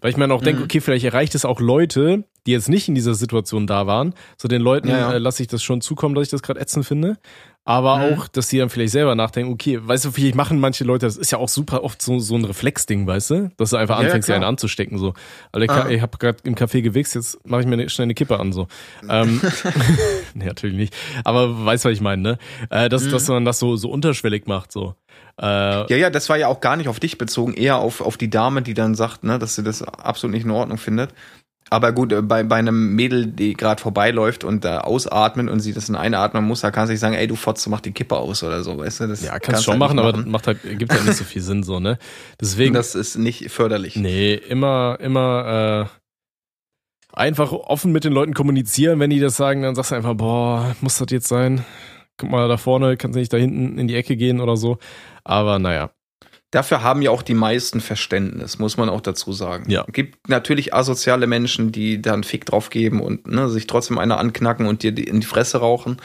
[0.00, 0.64] Weil ich mir dann auch denke, Mhm.
[0.66, 4.14] okay, vielleicht erreicht es auch Leute, die jetzt nicht in dieser Situation da waren.
[4.36, 5.12] So den Leuten Ja, ja.
[5.14, 7.16] äh, lasse ich das schon zukommen, dass ich das gerade ätzend finde.
[7.64, 8.02] Aber Mhm.
[8.18, 11.16] auch, dass sie dann vielleicht selber nachdenken, okay, weißt du, vielleicht machen manche Leute, das
[11.16, 13.50] ist ja auch super oft so, so ein Reflexding, weißt du?
[13.56, 14.36] Dass du einfach Ja, anfängst, dir klar.
[14.36, 15.14] eine anzustecken, so.
[15.50, 15.88] Also ich, Ah.
[15.88, 18.52] ich habe gerade im Café gewichst, jetzt mache ich mir eine, schnell eine Kippe an,
[18.52, 18.68] so.
[19.08, 19.40] Ähm,
[20.34, 20.94] nee, natürlich nicht.
[21.24, 22.38] Aber weißt, was ich meine, ne?
[22.70, 24.94] Äh, dass, dass man das so, so unterschwellig macht, so.
[25.40, 28.16] Äh, Ja, ja, das war ja auch gar nicht auf dich bezogen, eher auf, auf
[28.16, 31.10] die Dame, die dann sagt, ne, dass sie das absolut nicht in Ordnung findet.
[31.70, 35.72] Aber gut, äh, bei, bei einem Mädel, die gerade vorbeiläuft und da ausatmen und sie
[35.72, 38.16] das in einatmen muss, da kannst du nicht sagen, ey, du Fotze, mach die Kippe
[38.16, 39.08] aus oder so, weißt du?
[39.08, 41.16] Das Ja, kannst, du schon halt machen, nicht aber das macht halt, gibt halt nicht
[41.16, 41.98] so viel Sinn, so, ne?
[42.40, 43.96] Deswegen, das ist nicht förderlich.
[43.96, 45.98] nee, immer, immer, äh,
[47.12, 49.00] einfach offen mit den Leuten kommunizieren.
[49.00, 51.64] Wenn die das sagen, dann sagst du einfach, boah, muss das jetzt sein?
[52.16, 54.78] Guck mal da vorne, kannst nicht da hinten in die Ecke gehen oder so.
[55.24, 55.90] Aber naja.
[56.50, 59.68] Dafür haben ja auch die meisten Verständnis, muss man auch dazu sagen.
[59.68, 59.84] Ja.
[59.90, 64.18] Gibt natürlich asoziale Menschen, die da einen Fick drauf geben und ne, sich trotzdem einer
[64.18, 65.96] anknacken und dir in die Fresse rauchen.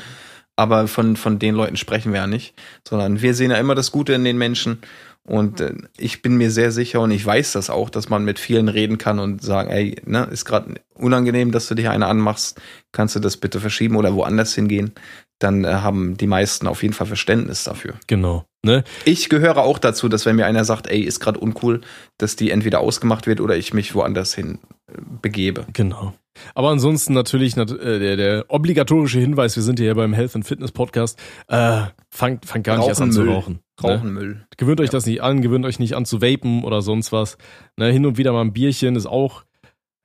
[0.56, 3.92] Aber von, von den Leuten sprechen wir ja nicht, sondern wir sehen ja immer das
[3.92, 4.80] Gute in den Menschen.
[5.24, 8.40] Und äh, ich bin mir sehr sicher und ich weiß das auch, dass man mit
[8.40, 12.60] vielen reden kann und sagen, ey, ne, ist gerade unangenehm, dass du dich eine anmachst,
[12.92, 14.94] kannst du das bitte verschieben oder woanders hingehen?
[15.40, 17.94] Dann äh, haben die meisten auf jeden Fall Verständnis dafür.
[18.08, 18.46] Genau.
[18.64, 18.84] Ne?
[19.06, 21.80] Ich gehöre auch dazu, dass wenn mir einer sagt, ey, ist gerade uncool,
[22.18, 24.60] dass die entweder ausgemacht wird oder ich mich woanders hin
[24.92, 25.66] äh, begebe.
[25.72, 26.14] Genau.
[26.56, 30.46] Aber ansonsten natürlich nat äh, der, der obligatorische Hinweis, wir sind hier beim Health and
[30.46, 33.34] Fitness Podcast, äh, fangt, fangt gar nicht erst an zu Müll.
[33.34, 33.60] rauchen.
[33.82, 34.20] Rauchen Ne?
[34.20, 34.46] Müll.
[34.58, 34.92] Gewöhnt euch Ja.
[34.92, 37.38] das nicht an, gewöhnt euch nicht an zu vapen oder sonst was.
[37.78, 37.92] Ne?
[37.92, 39.44] Hin und wieder mal ein Bierchen ist auch,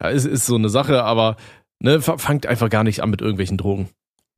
[0.01, 1.37] ja, ist, ist so eine Sache, aber
[1.81, 3.89] ne, fa- fangt einfach gar nicht an mit irgendwelchen Drogen.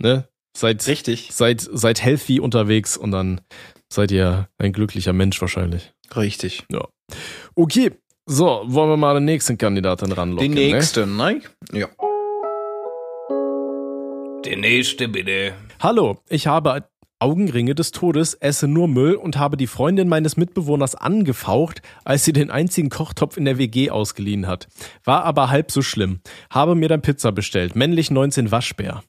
[0.00, 0.26] Ne?
[0.56, 1.28] Seid, Richtig.
[1.32, 3.42] seid, seid healthy unterwegs und dann
[3.92, 5.92] seid ihr ein glücklicher Mensch wahrscheinlich.
[6.16, 6.64] Richtig.
[7.54, 7.90] Okay,
[8.24, 10.50] so, wollen wir mal den nächsten Kandidaten ranlocken.
[10.50, 11.42] Die nächste, ne?
[11.72, 11.88] Ja.
[14.46, 15.52] Der nächste bitte.
[15.78, 16.88] Hallo, ich habe
[17.18, 22.32] Augenringe des Todes, esse nur Müll und habe die Freundin meines Mitbewohners angefaucht, als sie
[22.32, 24.68] den einzigen Kochtopf in der WG ausgeliehen hat.
[25.04, 26.20] War aber halb so schlimm.
[26.48, 27.76] Habe mir dann Pizza bestellt.
[27.76, 29.02] Männlich 19 Waschbär.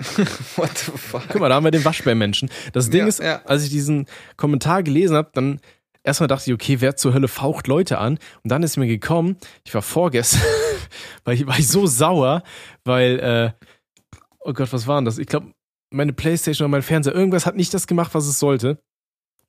[0.56, 1.22] What the fuck?
[1.28, 2.50] Guck mal, da haben wir den Waschbärmenschen.
[2.72, 3.42] Das Ding Ja, ist, ja.
[3.44, 5.60] als ich diesen Kommentar gelesen habe, dann
[6.02, 8.18] erstmal dachte ich, okay, wer zur Hölle faucht Leute an?
[8.42, 10.40] Und dann ist mir gekommen, ich war vorgestern,
[11.24, 12.42] weil ich war ich so sauer,
[12.84, 13.66] weil, äh,
[14.40, 15.18] oh Gott, was war denn das?
[15.18, 15.52] Ich glaube,
[15.92, 18.78] meine Playstation oder mein Fernseher, irgendwas hat nicht das gemacht, was es sollte.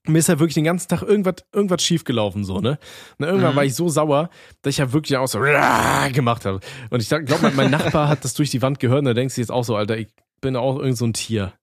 [0.08, 2.80] Und mir ist ja wirklich den ganzen Tag irgendwas, irgendwas schiefgelaufen, so, ne?
[3.20, 3.56] Und irgendwann Mhm.
[3.58, 4.32] war ich so sauer,
[4.64, 5.40] dass ich ja wirklich auch so
[6.12, 6.60] gemacht habe.
[6.90, 9.36] Und ich glaube, mein, mein Nachbar hat das durch die Wand gehört und da denkst
[9.36, 10.08] du jetzt auch so, Alter, ich
[10.42, 11.54] bin auch irgend so ein Tier.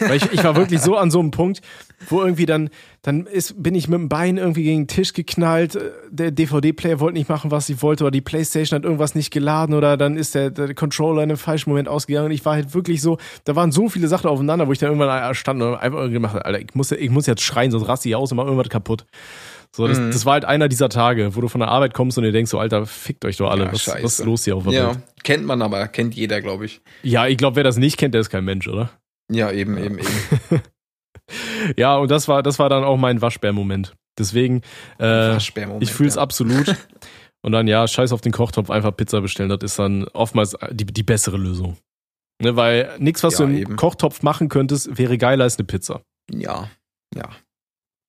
[0.00, 1.60] Weil ich, ich war wirklich so an so einem Punkt,
[2.08, 2.70] wo irgendwie dann,
[3.02, 5.76] dann ist, bin ich mit dem Bein irgendwie gegen den Tisch geknallt,
[6.08, 9.74] der DVD-Player wollte nicht machen, was ich wollte, oder die Playstation hat irgendwas nicht geladen,
[9.74, 12.26] oder dann ist der, der Controller in einem falschen Moment ausgegangen.
[12.26, 14.90] Und ich war halt wirklich so, da waren so viele Sachen aufeinander, wo ich dann
[14.90, 17.88] irgendwann stand und einfach irgendwie gemacht habe, Alter, ich muss, ich muss jetzt schreien, sonst
[17.88, 19.04] raste ich aus und mach irgendwas kaputt.
[19.74, 20.10] So, das, Mhm.
[20.10, 22.50] das war halt einer dieser Tage, wo du von der Arbeit kommst und dir denkst
[22.50, 24.04] so, Alter, fickt euch doch alle, Ja, was, scheiße.
[24.04, 24.98] was ist los hier auf der Ja, Welt?
[25.24, 26.82] kennt man aber, kennt jeder, glaube ich.
[27.02, 28.90] Ja, ich glaube, wer das nicht kennt, der ist kein Mensch, oder?
[29.30, 30.08] Ja, eben, eben, eben.
[31.76, 33.94] Ja, und das war, das war dann auch mein Waschbär-Moment.
[34.18, 34.60] Deswegen,
[34.98, 36.22] äh, Waschbärmoment, ich fühl's ja.
[36.22, 36.76] absolut.
[37.44, 39.48] Und dann, ja, scheiß auf den Kochtopf, einfach Pizza bestellen.
[39.48, 41.76] Das ist dann oftmals die, die bessere Lösung.
[42.40, 43.76] Ne, weil nichts, was Ja, du im eben.
[43.76, 46.02] Kochtopf machen könntest, wäre geiler als eine Pizza.
[46.30, 46.68] Ja,
[47.16, 47.30] ja.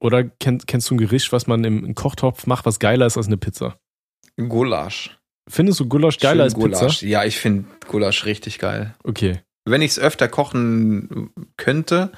[0.04, 3.28] Oder kenn, kennst du ein Gericht, was man im, Kochtopf macht, was geiler ist als
[3.28, 3.80] eine Pizza?
[4.36, 5.18] Gulasch.
[5.50, 7.00] Findest du Gulasch geiler Schön als Gulasch.
[7.00, 7.06] Pizza?
[7.06, 8.96] Ja, ich finde Gulasch richtig geil.
[9.06, 12.12] Okay, Wenn ich es öfter kochen könnte,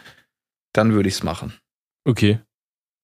[0.74, 1.54] dann würde ich es machen.
[2.08, 2.40] okay.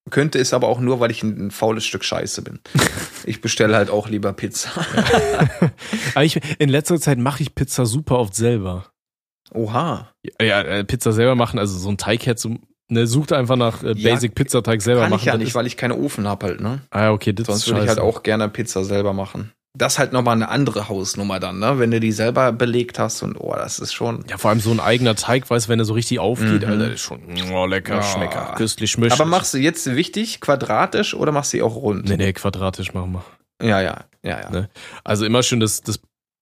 [0.09, 2.59] Könnte es aber auch nur, weil ich ein, ein faules Stück Scheiße bin.
[3.25, 4.71] ich bestelle halt auch lieber Pizza.
[6.15, 8.91] Aber ich, in letzter Zeit mache ich Pizza super oft selber.
[9.53, 10.11] Oha.
[10.39, 12.57] Ja, ja, äh, Pizza selber machen, also so ein Teig so,
[12.91, 15.19] ne, sucht einfach nach äh, Ja, Basic Pizzateig selber Kann machen.
[15.21, 16.81] ich ja das nicht, weil ich keine Ofen hab halt, ne?
[16.91, 19.51] Ah, okay, das Sonst würde ich halt auch gerne Pizza selber machen.
[19.77, 21.79] Das ist halt nochmal eine andere Hausnummer dann, ne?
[21.79, 24.25] Wenn du die selber belegt hast und oh, das ist schon.
[24.29, 26.69] Ja, vor allem so ein eigener Teig, weißt du, wenn er so richtig aufgeht, Mhm.
[26.69, 27.21] Alter, ist schon
[27.53, 28.03] oh, lecker, Ja.
[28.03, 29.13] schmecker, köstlich schmeckt.
[29.13, 32.09] Aber machst du jetzt wichtig quadratisch oder machst du sie auch rund?
[32.09, 33.23] Nee, nee, quadratisch machen wir.
[33.65, 34.49] Ja, ja, ja, ja.
[34.49, 34.69] Ne?
[35.05, 35.99] Also immer schön das, das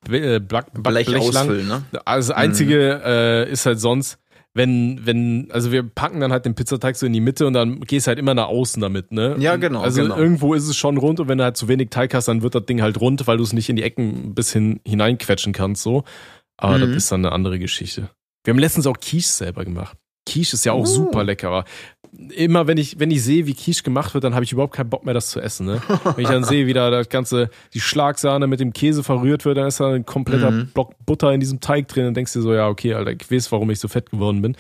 [0.09, 1.43] äh, Back, Blech Backblech lang.
[1.43, 1.83] ausfüllen, ne?
[2.05, 4.17] Also das Einzige äh, ist halt sonst,
[4.59, 7.79] wenn, wenn, also wir packen dann halt den Pizzateig so in die Mitte und dann
[7.79, 9.37] gehst halt immer nach außen damit, ne?
[9.39, 10.17] Ja, genau, Also genau.
[10.17, 12.53] irgendwo ist es schon rund und wenn du halt zu wenig Teig hast, dann wird
[12.55, 15.81] das Ding halt rund, weil du es nicht in die Ecken bis hin hineinquetschen kannst,
[15.81, 16.03] so.
[16.57, 16.81] Aber Mhm.
[16.81, 18.09] das ist dann eine andere Geschichte.
[18.43, 19.97] Wir haben letztens auch Quiche selber gemacht.
[20.25, 20.85] Quiche ist ja auch Uh.
[20.85, 21.63] super lecker,
[22.35, 24.89] immer wenn ich, wenn ich sehe, wie Quiche gemacht wird, dann habe ich überhaupt keinen
[24.89, 25.67] Bock mehr, das zu essen.
[25.67, 25.81] Ne?
[26.15, 29.57] Wenn ich dann sehe, wie da das ganze, die Schlagsahne mit dem Käse verrührt wird,
[29.57, 30.67] dann ist da ein kompletter Mhm.
[30.73, 32.05] Block Butter in diesem Teig drin.
[32.05, 34.41] Dann denkst du dir so, ja, okay, Alter, ich weiß, warum ich so fett geworden
[34.41, 34.57] bin.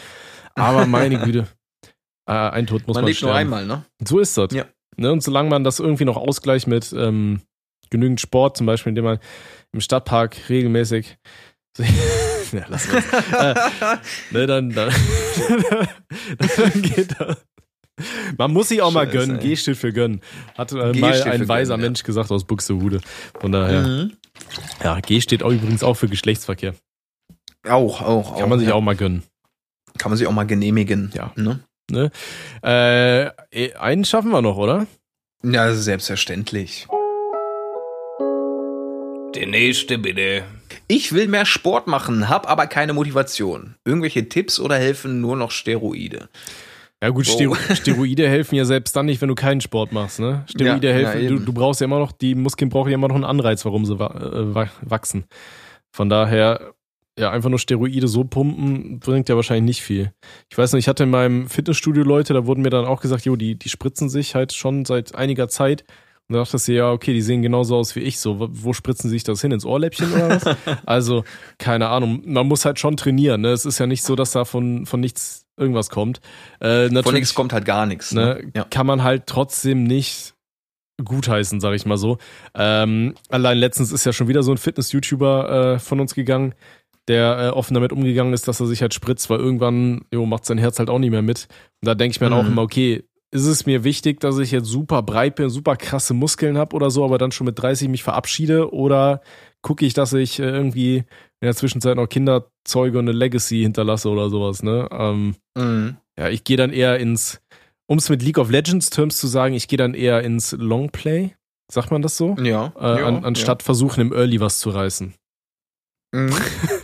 [0.53, 1.47] Aber meine Güte,
[2.27, 3.53] äh, ein Tod muss man, Man lebt nur sterben.
[3.53, 3.83] einmal, ne?
[4.07, 4.53] So ist das.
[4.53, 4.65] Ja.
[4.97, 5.11] Ne?
[5.11, 7.41] Und solange man das irgendwie noch ausgleicht mit ähm,
[7.89, 9.19] genügend Sport, zum Beispiel, indem man
[9.73, 11.17] im Stadtpark regelmäßig
[12.57, 13.03] ja, lass mal.
[13.53, 13.97] äh,
[14.31, 14.93] ne, dann, dann,
[16.57, 17.37] dann geht das.
[18.37, 19.39] Man muss sich auch mal Scheiße, gönnen.
[19.39, 19.47] ey.
[19.49, 20.21] G steht für gönnen.
[20.57, 21.89] Hat äh, mal ein weiser gönnen, ja.
[21.89, 23.01] Mensch gesagt aus Buxtehude.
[23.39, 24.13] Von daher, Mhm.
[24.83, 26.75] ja, G steht auch übrigens auch für Geschlechtsverkehr.
[27.67, 28.39] Auch, auch, auch.
[28.39, 28.73] Kann man sich ja.
[28.73, 29.23] auch mal gönnen.
[29.97, 31.11] Kann man sich auch mal genehmigen.
[31.13, 31.33] Ja.
[31.35, 31.59] Ne?
[32.63, 34.87] Äh, eh, einen schaffen wir noch, oder?
[35.43, 36.87] Ja, selbstverständlich.
[39.35, 40.43] Der nächste bitte.
[40.91, 43.75] Ich will mehr Sport machen, hab aber keine Motivation.
[43.85, 46.29] Irgendwelche Tipps oder helfen nur noch Steroide?
[47.01, 47.27] Ja gut.
[47.27, 50.45] Stero Steroide helfen ja selbst dann nicht, wenn du keinen Sport machst, ne?
[50.49, 53.07] Steroide Ja, helfen, ja, du, du brauchst ja immer noch, die Muskeln brauchen ja immer
[53.07, 53.99] noch einen Anreiz, warum sie äh,
[54.55, 55.25] wa- wachsen.
[55.91, 56.73] Von daher,
[57.19, 60.11] ja, einfach nur Steroide so pumpen, bringt ja wahrscheinlich nicht viel.
[60.51, 63.25] Ich weiß nicht, ich hatte in meinem Fitnessstudio Leute, da wurden mir dann auch gesagt,
[63.25, 65.83] jo, die, die spritzen sich halt schon seit einiger Zeit.
[66.29, 68.19] Und da dachte ich, ja, okay, die sehen genauso aus wie ich.
[68.19, 69.51] So, wo- spritzen sie sich das hin?
[69.51, 70.55] Ins Ohrläppchen oder was?
[70.85, 71.23] also,
[71.57, 72.21] keine Ahnung.
[72.25, 73.41] Man muss halt schon trainieren.
[73.41, 73.49] Ne?
[73.49, 76.21] Es ist ja nicht so, dass da von, von nichts irgendwas kommt.
[76.59, 78.13] Äh, Von nichts kommt halt gar nichts.
[78.13, 78.41] Ne?
[78.43, 78.63] ne, Ja.
[78.65, 80.35] kann man halt trotzdem nicht
[81.03, 82.17] gutheißen, sag ich mal so.
[82.55, 86.53] Ähm, allein letztens ist ja schon wieder so ein Fitness-YouTuber äh, von uns gegangen,
[87.07, 90.45] der äh, offen damit umgegangen ist, dass er sich halt spritzt, weil irgendwann jo, macht
[90.45, 91.47] sein Herz halt auch nicht mehr mit.
[91.81, 92.51] Und da denke ich mir dann auch Mhm.
[92.51, 96.57] immer, okay, ist es mir wichtig, dass ich jetzt super breit bin, super krasse Muskeln
[96.57, 99.21] habe oder so, aber dann schon mit 30 mich verabschiede oder
[99.61, 103.61] gucke ich, dass ich äh, irgendwie in der Zwischenzeit noch Kinder zeuge und eine Legacy
[103.61, 104.87] hinterlasse oder sowas, ne?
[104.91, 105.97] Ähm, Mhm.
[106.17, 107.41] ja, ich gehe dann eher ins,
[107.87, 111.35] um es mit League of Legends Terms zu sagen, ich gehe dann eher ins Longplay.
[111.71, 112.35] Sagt man das so?
[112.41, 112.73] Ja.
[112.79, 115.13] Äh, ja, an, anstatt versuchen, im Early was zu reißen.
[116.13, 116.33] Ja, mhm.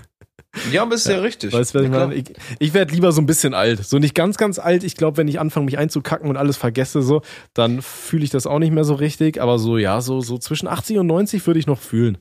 [0.72, 1.54] ja aber ist ja, richtig.
[1.54, 2.16] Weißt was ich Ja, meine?
[2.16, 2.26] Ich,
[2.60, 3.86] ich werde lieber so ein bisschen alt.
[3.86, 4.84] So nicht ganz, ganz alt.
[4.84, 7.22] Ich glaube, wenn ich anfange, mich einzukacken und alles vergesse, so,
[7.54, 9.42] dann fühle ich das auch nicht mehr so richtig.
[9.42, 12.18] Aber so, ja, so, so zwischen 80 und 90 würde ich noch fühlen.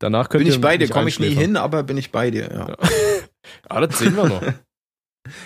[0.00, 2.30] Danach könnt Bin ihr ich bei dir, komme ich nie hin, aber bin ich bei
[2.30, 2.76] dir, ja.
[3.68, 4.42] Ah, das sehen wir noch.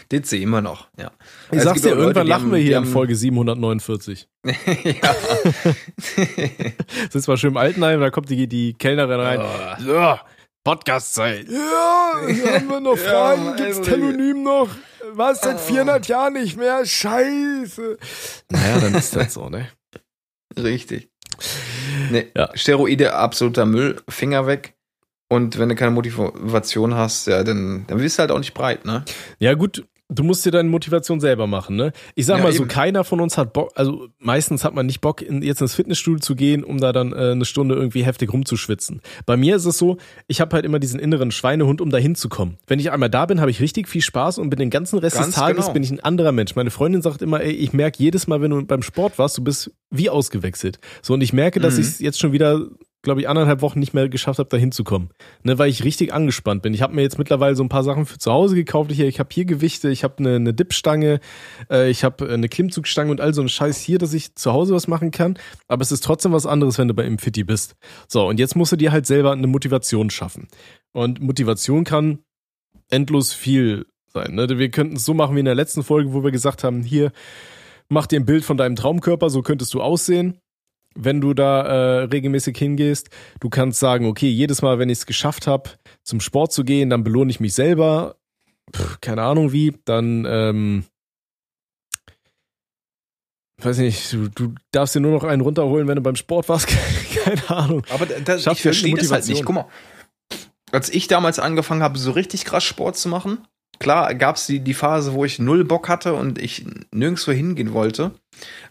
[0.09, 1.13] Das sehen wir noch, ja.
[1.53, 4.29] Ich Es sag's dir, Leute, irgendwann die lachen haben- wir hier in Folge 749.
[4.45, 5.15] ja.
[7.11, 9.41] Sitzt mal schön im Altenheim, da kommt die, die Kellnerin rein.
[9.41, 10.17] Oh.
[10.69, 11.47] Ja, Podcast-Zeit.
[11.51, 13.45] Ja, haben wir noch Ja, Fragen?
[13.45, 13.91] Mann, Gibt's Alter.
[13.93, 14.69] Telonym noch?
[15.13, 16.85] Was, seit 400 Jahren nicht mehr?
[16.85, 17.97] Scheiße.
[18.51, 19.69] Naja, dann ist das so, ne?
[20.59, 21.09] Richtig.
[22.11, 22.51] Nee, Ja.
[22.55, 24.75] Steroide, absoluter Müll, Finger weg.
[25.31, 28.85] Und wenn du keine Motivation hast, ja, dann, dann bist du halt auch nicht breit,
[28.85, 29.05] ne?
[29.39, 31.93] Ja, gut, du musst dir deine Motivation selber machen, ne?
[32.15, 32.69] Ich sag Ja, mal so, eben.
[32.69, 36.21] keiner von uns hat Bock, also meistens hat man nicht Bock, in, jetzt ins Fitnessstudio
[36.21, 39.03] zu gehen, um da dann äh, eine Stunde irgendwie heftig rumzuschwitzen.
[39.27, 42.57] Bei mir ist es so, ich habe halt immer diesen inneren Schweinehund, um da hinzukommen.
[42.67, 45.17] Wenn ich einmal da bin, habe ich richtig viel Spaß und bin den ganzen Rest
[45.17, 45.73] Ganz des Tages genau.
[45.75, 46.57] bin ich ein anderer Mensch.
[46.57, 49.45] Meine Freundin sagt immer, ey, ich merke jedes Mal, wenn du beim Sport warst, du
[49.45, 50.79] bist wie ausgewechselt.
[51.03, 51.81] So, und ich merke, dass Mhm.
[51.83, 52.67] ich jetzt schon wieder
[53.09, 55.09] glaube ich, anderthalb Wochen nicht mehr geschafft habe, da hinzukommen.
[55.43, 56.75] Ne, weil ich richtig angespannt bin.
[56.75, 58.93] Ich habe mir jetzt mittlerweile so ein paar Sachen für zu Hause gekauft.
[58.93, 61.21] Ich, ich habe hier Gewichte, ich habe eine, eine Dipstange,
[61.71, 64.75] äh, ich habe eine Klimmzugstange und all so ein Scheiß hier, dass ich zu Hause
[64.75, 65.39] was machen kann.
[65.69, 67.77] Aber es ist trotzdem was anderes, wenn du bei im Fitti bist.
[68.09, 70.49] So, und jetzt musst du dir halt selber eine Motivation schaffen.
[70.93, 72.19] Und Motivation kann
[72.91, 74.35] endlos viel sein.
[74.35, 74.47] Ne?
[74.59, 77.11] Wir könnten es so machen wie in der letzten Folge, wo wir gesagt haben, hier,
[77.89, 80.39] mach dir ein Bild von deinem Traumkörper, so könntest du aussehen
[80.99, 83.09] wenn du da äh, regelmäßig hingehst.
[83.41, 85.71] Du kannst sagen, okay, jedes Mal, wenn ich es geschafft habe,
[86.03, 88.17] zum Sport zu gehen, dann belohne ich mich selber.
[88.75, 89.75] Pff, keine Ahnung wie.
[89.85, 90.85] Dann, ähm,
[93.63, 96.69] weiß nicht, du, du darfst dir nur noch einen runterholen, wenn du beim Sport warst.
[97.25, 97.83] keine Ahnung.
[97.91, 99.45] Aber da, da, Schafft ich verstehe das halt nicht.
[99.45, 99.69] Guck mal,
[100.73, 103.47] als ich damals angefangen habe, so richtig krass Sport zu machen,
[103.79, 107.73] klar gab es die, die Phase, wo ich null Bock hatte und ich nirgendwo hingehen
[107.73, 108.13] wollte.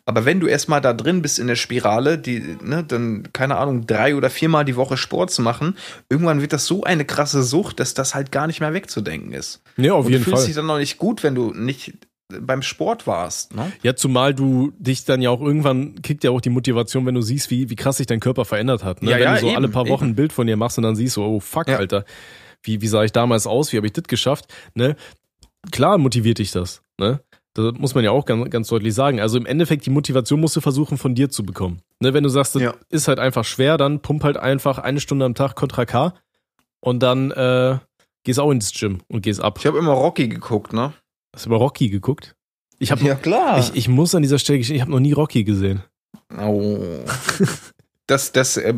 [0.06, 3.86] Aber wenn du erstmal da drin bist in der Spirale, die, ne, dann, keine Ahnung,
[3.86, 5.76] drei oder viermal die Woche Sport zu machen,
[6.10, 9.62] irgendwann wird das so eine krasse Sucht, dass das halt gar nicht mehr wegzudenken ist.
[9.76, 10.48] Ja, auf und jeden du fühlst Fall.
[10.48, 11.94] dich dann noch nicht gut, wenn du nicht
[12.30, 13.56] beim Sport warst.
[13.56, 13.72] Ne?
[13.84, 17.22] Ja, zumal du dich dann ja auch irgendwann kickt ja auch die Motivation, wenn du
[17.22, 19.02] siehst, wie, wie krass sich dein Körper verändert hat.
[19.02, 19.12] Ne?
[19.12, 20.12] Ja, wenn ja, du so eben, alle paar Wochen eben.
[20.12, 21.78] ein Bild von dir machst und dann siehst du, oh fuck, Ja.
[21.78, 22.06] Alter,
[22.68, 24.54] wie, wie sah ich damals aus, wie habe ich das geschafft?
[24.76, 24.96] Ne?
[25.72, 26.82] Klar motiviert dich das.
[27.00, 27.22] Ne?
[27.54, 29.20] Das muss man ja auch ganz, ganz deutlich sagen.
[29.20, 31.82] Also im Endeffekt, die Motivation musst du versuchen, von dir zu bekommen.
[32.00, 32.14] Ne?
[32.14, 32.76] Wenn du sagst, das Ja.
[32.90, 36.14] ist halt einfach schwer, dann pump halt einfach eine Stunde am Tag Contra K
[36.82, 37.80] und dann äh,
[38.24, 39.58] gehst auch ins Gym und gehst ab.
[39.60, 40.94] Ich habe immer Rocky geguckt, ne?
[41.34, 42.36] Hast du über Rocky geguckt?
[42.80, 43.58] Ich habe Ja, klar.
[43.60, 45.82] ich, ich muss an dieser Stelle gestehen, ich habe noch nie Rocky gesehen.
[46.38, 46.78] Oh.
[48.08, 48.74] Das, das äh,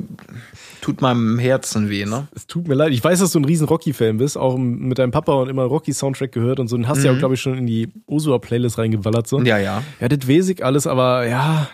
[0.81, 2.27] tut meinem Herzen weh, ne?
[2.35, 2.91] Es tut mir leid.
[2.93, 6.31] Ich weiß, dass du ein riesen Rocky-Fan bist, auch mit deinem Papa und immer Rocky-Soundtrack
[6.31, 6.75] gehört und so.
[6.77, 7.19] Den hast du ja auch, Mhm.
[7.19, 9.27] glaube ich, schon in die Osua-Playlist reingewallert.
[9.27, 9.39] So.
[9.41, 9.83] Ja, ja.
[9.99, 11.69] Ja, das ich alles, aber ja,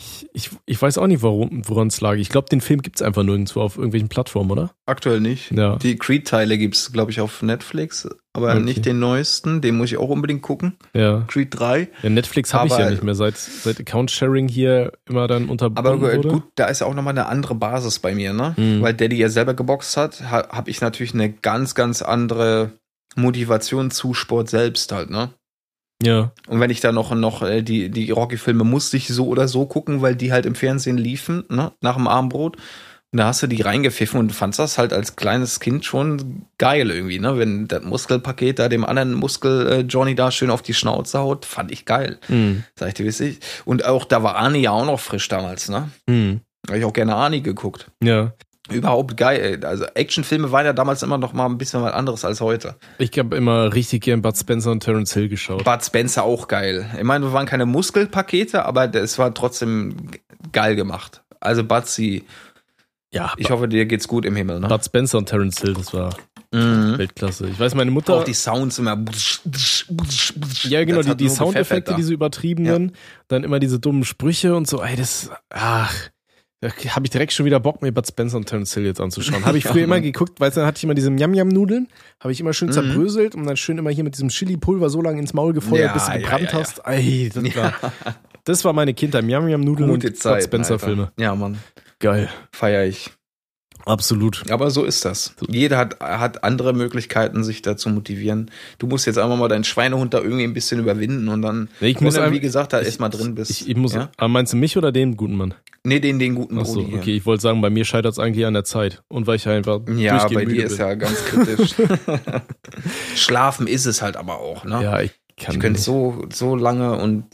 [0.00, 2.14] ich, ich, ich weiß auch nicht, warum, woran es lag.
[2.16, 4.70] Ich glaube, den Film gibt's einfach nirgendwo auf irgendwelchen Plattformen, oder?
[4.86, 5.50] Aktuell nicht.
[5.50, 5.76] Ja.
[5.76, 8.60] Die Creed-Teile gibt's, glaube ich, auf Netflix, aber Okay.
[8.60, 9.60] nicht den neuesten.
[9.60, 10.76] Den muss ich auch unbedingt gucken.
[10.94, 11.24] Ja.
[11.26, 11.88] Creed 3.
[12.02, 15.52] ja Netflix habe ich Aber- ja nicht mehr, seit, seit Account-Sharing hier immer dann Aber
[15.52, 16.28] unterbunden wurde.
[16.28, 18.54] gut, da ist ja auch nochmal eine andere Basis bei mir, ne?
[18.56, 18.82] Mhm.
[18.82, 22.70] Weil Daddy ja selber geboxt hat, ha, habe ich natürlich eine ganz, ganz andere
[23.16, 25.30] Motivation zu Sport selbst halt, ne?
[26.02, 26.32] Ja.
[26.46, 29.66] Und wenn ich da noch, noch äh, die, die Rocky-Filme musste ich so oder so
[29.66, 31.72] gucken, weil die halt im Fernsehen liefen, ne?
[31.80, 32.56] Nach dem Abendbrot.
[33.10, 36.90] Und da hast du die reingepfiffen und fandst das halt als kleines Kind schon geil
[36.90, 37.38] irgendwie, ne?
[37.38, 41.44] Wenn das Muskelpaket da dem anderen Muskel äh, Johnny da schön auf die Schnauze haut,
[41.44, 42.18] fand ich geil.
[42.28, 42.64] Mhm.
[42.76, 43.40] Sag ich dir, wie ich.
[43.64, 45.90] Und auch da war Arnie ja auch noch frisch damals, ne?
[46.06, 46.40] Mhm.
[46.62, 47.90] Da hab ich auch gerne Arnie geguckt.
[48.02, 48.34] Ja.
[48.70, 49.60] Überhaupt geil.
[49.64, 52.76] Also Actionfilme waren ja damals immer noch mal ein bisschen was anderes als heute.
[52.98, 55.64] Ich habe immer richtig gern Bud Spencer und Terence Hill geschaut.
[55.64, 56.86] Bud Spencer auch geil.
[56.96, 59.96] Ich meine, wir waren keine Muskelpakete, aber es war trotzdem
[60.52, 61.22] geil gemacht.
[61.40, 62.24] Also Budsy,
[63.12, 64.68] ja, ich hoffe, dir geht's gut im Himmel, ne?
[64.68, 66.14] Bud Spencer und Terence Hill, das war
[66.50, 66.96] Mhm.
[66.96, 67.46] Weltklasse.
[67.48, 68.14] Ich weiß, meine Mutter.
[68.14, 68.96] Auch die Sounds immer.
[70.62, 72.92] ja, genau, die, die Soundeffekte, diese übertriebenen,
[73.28, 75.92] dann immer diese dummen Sprüche und so, ey, das, ach,
[76.60, 79.44] da habe ich direkt schon wieder Bock, mir Bud Spencer und Terence Hill jetzt anzuschauen.
[79.44, 80.02] Habe ich früher Ja, immer Mann.
[80.02, 81.88] geguckt, weil dann hatte ich immer diese Yam-Yam-Nudeln,
[82.20, 82.72] habe ich immer schön Mhm.
[82.72, 85.92] zerbröselt und dann schön immer hier mit diesem Chili-Pulver so lange ins Maul gefeuert, Ja,
[85.92, 86.80] bis du gebrannt ja, hast.
[86.84, 87.72] Ey, das war,
[88.44, 89.24] das war meine Kindheit.
[89.24, 90.42] Yam-Yam-Nudeln und Bud.
[90.42, 91.12] Spencer-Filme.
[91.18, 91.58] Ja, Mann.
[92.00, 92.28] Geil.
[92.52, 93.10] Feier ich.
[93.86, 94.50] Absolut.
[94.50, 95.34] Aber so ist das.
[95.48, 98.50] Jeder hat, hat andere Möglichkeiten, sich da zu motivieren.
[98.78, 101.88] Du musst jetzt einfach mal deinen Schweinehund da irgendwie ein bisschen überwinden und dann, Nee,
[101.88, 103.50] ich muss einfach- wie gesagt, da erstmal drin bist.
[103.50, 104.10] Ich, ich muss, ja?
[104.28, 105.54] meinst du mich oder den guten Mann?
[105.84, 106.98] Nee, den, den guten Achso, Brudi hier.
[106.98, 109.02] okay, ich wollte sagen, bei mir scheitert es eigentlich an der Zeit.
[109.08, 110.86] Und weil ich einfach Ja, bei dir ist bin.
[110.86, 111.74] ja ganz kritisch.
[113.14, 114.82] Schlafen ist es halt aber auch, ne?
[114.82, 117.24] Ja, ich kann ich könnte so, so lange und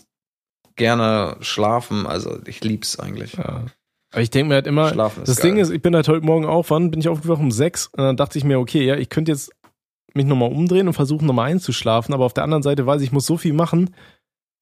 [0.76, 2.06] gerne schlafen.
[2.06, 3.34] Also ich lieb's eigentlich.
[3.34, 3.64] Ja.
[4.14, 5.50] Aber ich denke mir halt immer, Schlafen ist das geil.
[5.52, 7.40] Ding ist, ich bin halt heute Morgen auf, wann bin ich aufgewacht?
[7.40, 7.88] Um sechs.
[7.88, 9.50] Und dann dachte ich mir, okay, ja, ich könnte jetzt
[10.14, 12.14] mich nochmal umdrehen und versuchen, nochmal einzuschlafen.
[12.14, 13.94] Aber auf der anderen Seite weiß ich, ich muss so viel machen.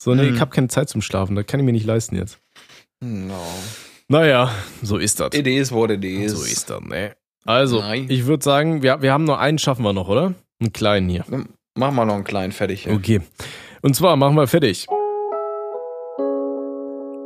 [0.03, 0.35] So, nee, Mhm.
[0.35, 1.37] ich habe keine Zeit zum Schlafen.
[1.37, 2.39] Das kann ich mir nicht leisten jetzt.
[3.01, 3.35] No.
[4.09, 4.51] Naja,
[4.83, 5.35] so ist das.
[5.35, 6.33] It is what it is.
[6.33, 7.15] So ist das, ne?
[7.45, 8.07] Also, Nein.
[8.09, 10.35] ich würde sagen, wir, wir haben noch einen, schaffen wir noch, oder?
[10.61, 11.25] Einen kleinen hier.
[11.77, 12.85] Mach mal noch einen kleinen fertig.
[12.85, 12.93] hier.
[12.95, 13.21] Okay.
[13.83, 14.87] Und zwar machen wir fertig.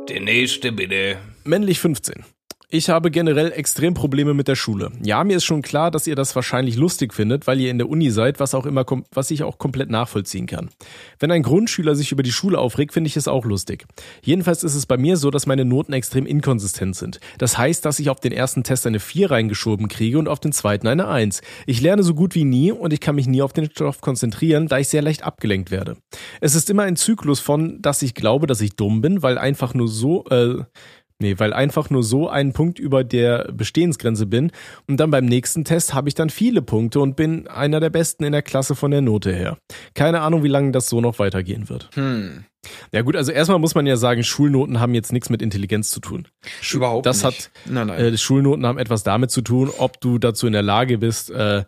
[0.09, 1.17] Der nächste bitte.
[1.47, 2.25] Männlich 15.
[2.69, 4.91] Ich habe generell extrem Probleme mit der Schule.
[5.01, 7.87] Ja, mir ist schon klar, dass ihr das wahrscheinlich lustig findet, weil ihr in der
[7.87, 10.67] Uni seid, was auch immer, was ich auch komplett nachvollziehen kann.
[11.17, 13.85] Wenn ein Grundschüler sich über die Schule aufregt, finde ich es auch lustig.
[14.21, 17.21] Jedenfalls ist es bei mir so, dass meine Noten extrem inkonsistent sind.
[17.37, 20.51] Das heißt, dass ich auf den ersten Test eine 4 reingeschoben kriege und auf den
[20.51, 21.39] zweiten eine 1.
[21.67, 24.67] Ich lerne so gut wie nie und ich kann mich nie auf den Stoff konzentrieren,
[24.67, 25.95] da ich sehr leicht abgelenkt werde.
[26.41, 29.73] Es ist immer ein Zyklus von, dass ich glaube, dass ich dumm bin, weil einfach
[29.73, 30.65] nur so, äh,
[31.19, 34.51] Nee, weil einfach nur so einen Punkt über der Bestehensgrenze bin
[34.87, 38.23] und dann beim nächsten Test habe ich dann viele Punkte und bin einer der Besten
[38.23, 39.57] in der Klasse von der Note her.
[39.95, 41.89] Keine Ahnung, wie lange das so noch weitergehen wird.
[41.95, 42.45] Hm.
[42.91, 46.01] Ja gut, also erstmal muss man ja sagen, Schulnoten haben jetzt nichts mit Intelligenz zu
[46.01, 46.27] tun.
[46.61, 47.25] Schu- Überhaupt das nicht.
[47.25, 47.99] hat Nein, nein.
[47.99, 51.63] äh, Schulnoten haben etwas damit zu tun, ob du dazu in der Lage bist, äh,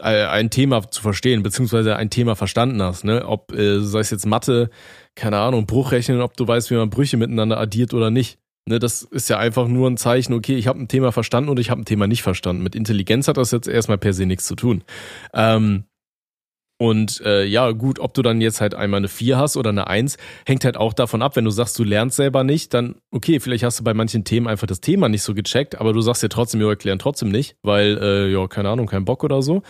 [0.00, 3.26] äh, ein Thema zu verstehen, beziehungsweise ein Thema verstanden hast, ne?
[3.26, 4.70] Ob, äh, sei es jetzt Mathe,
[5.16, 8.38] keine Ahnung, Bruchrechnen, ob du weißt, wie man Brüche miteinander addiert oder nicht.
[8.68, 11.60] Ne, das ist ja einfach nur ein Zeichen, okay, ich habe ein Thema verstanden und
[11.60, 12.64] ich habe ein Thema nicht verstanden.
[12.64, 14.82] Mit Intelligenz hat das jetzt erstmal per se nichts zu tun.
[15.32, 15.84] Ähm,
[16.78, 19.86] und äh, ja, gut, ob du dann jetzt halt einmal eine 4 hast oder eine
[19.86, 23.40] 1, hängt halt auch davon ab, wenn du sagst, du lernst selber nicht, dann okay,
[23.40, 26.22] vielleicht hast du bei manchen Themen einfach das Thema nicht so gecheckt, aber du sagst
[26.22, 29.62] dir trotzdem, wir erklären trotzdem nicht, weil, äh, ja, keine Ahnung, kein Bock oder so.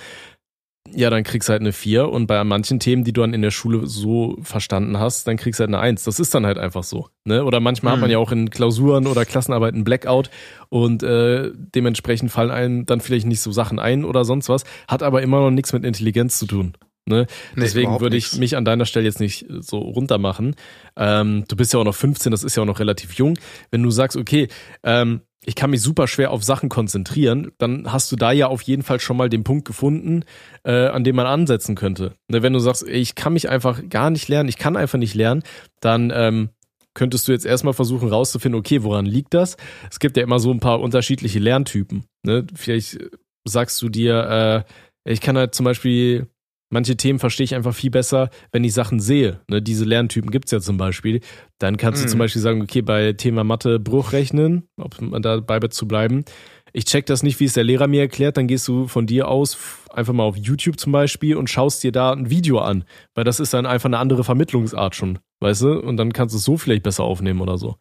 [0.95, 3.43] Ja, dann kriegst du halt eine 4 und bei manchen Themen, die du dann in
[3.43, 6.05] der Schule so verstanden hast, dann kriegst du halt eine 1.
[6.05, 7.09] Das ist dann halt einfach so.
[7.25, 7.45] Ne?
[7.45, 8.13] Oder manchmal hat man Mhm.
[8.13, 10.31] ja auch in Klausuren oder Klassenarbeiten Blackout
[10.69, 15.03] und äh, dementsprechend fallen einem dann vielleicht nicht so Sachen ein oder sonst was, hat
[15.03, 16.75] aber immer noch nichts mit Intelligenz zu tun.
[17.09, 17.27] Ne?
[17.55, 18.39] Nee, Deswegen würde ich nichts.
[18.39, 20.57] mich an deiner Stelle jetzt nicht so runtermachen.
[20.97, 23.39] Ähm, du bist ja auch noch 15, das ist ja auch noch relativ jung.
[23.71, 24.49] Wenn du sagst, okay,
[24.83, 28.63] ähm, ich kann mich super schwer auf Sachen konzentrieren, dann hast du da ja auf
[28.63, 30.25] jeden Fall schon mal den Punkt gefunden,
[30.65, 32.15] äh, an dem man ansetzen könnte.
[32.29, 35.15] Ne, wenn du sagst, ich kann mich einfach gar nicht lernen, ich kann einfach nicht
[35.15, 35.45] lernen,
[35.81, 36.51] dann ähm,
[36.95, 39.57] könntest du jetzt erstmal versuchen rauszufinden, okay, woran liegt das?
[39.89, 42.05] Es gibt ja immer so ein paar unterschiedliche Lerntypen.
[42.25, 42.45] Ne?
[42.55, 42.99] Vielleicht
[43.45, 44.65] sagst du dir,
[45.07, 46.27] äh, ich kann halt zum Beispiel
[46.71, 49.41] manche Themen verstehe ich einfach viel besser, wenn ich Sachen sehe.
[49.49, 51.21] Ne, diese Lerntypen gibt's ja zum Beispiel.
[51.59, 52.11] Dann kannst du Mhm.
[52.11, 56.25] zum Beispiel sagen, okay, bei Thema Mathe Bruchrechnen, ob man dabei zu bleiben.
[56.73, 59.29] Ich check das nicht, wie es der Lehrer mir erklärt, dann gehst du von dir
[59.29, 59.57] aus
[59.91, 63.41] einfach mal auf YouTube zum Beispiel und schaust dir da ein Video an, weil das
[63.41, 65.81] ist dann einfach eine andere Vermittlungsart schon, weißt du?
[65.81, 67.77] Und dann kannst du es so vielleicht besser aufnehmen oder so.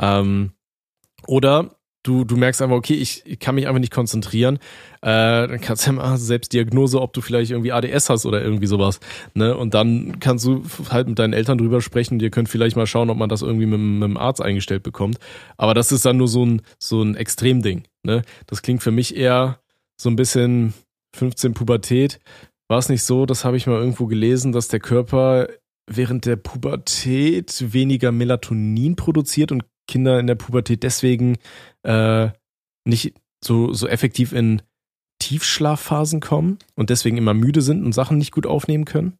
[0.00, 0.52] Ähm,
[1.26, 4.56] oder du, du merkst einfach, okay, ich, ich kann mich einfach nicht konzentrieren.
[5.02, 8.66] Äh, dann kannst du ja mal Selbstdiagnose, ob du vielleicht irgendwie ADS hast oder irgendwie
[8.66, 9.00] sowas.
[9.34, 9.56] Ne?
[9.56, 12.86] Und dann kannst du halt mit deinen Eltern drüber sprechen und ihr könnt vielleicht mal
[12.86, 15.18] schauen, ob man das irgendwie mit, mit dem Arzt eingestellt bekommt.
[15.56, 17.84] Aber das ist dann nur so ein, so ein Extremding.
[18.02, 18.22] Ne?
[18.46, 19.60] Das klingt für mich eher
[20.00, 20.74] so ein bisschen
[21.16, 22.20] 15 Pubertät.
[22.68, 25.48] War es nicht so, das habe ich mal irgendwo gelesen, dass der Körper
[25.90, 31.36] während der Pubertät weniger Melatonin produziert und Kinder in der Pubertät deswegen
[31.82, 32.28] äh,
[32.84, 34.62] nicht so, so effektiv in
[35.18, 39.18] Tiefschlafphasen kommen und deswegen immer müde sind und Sachen nicht gut aufnehmen können?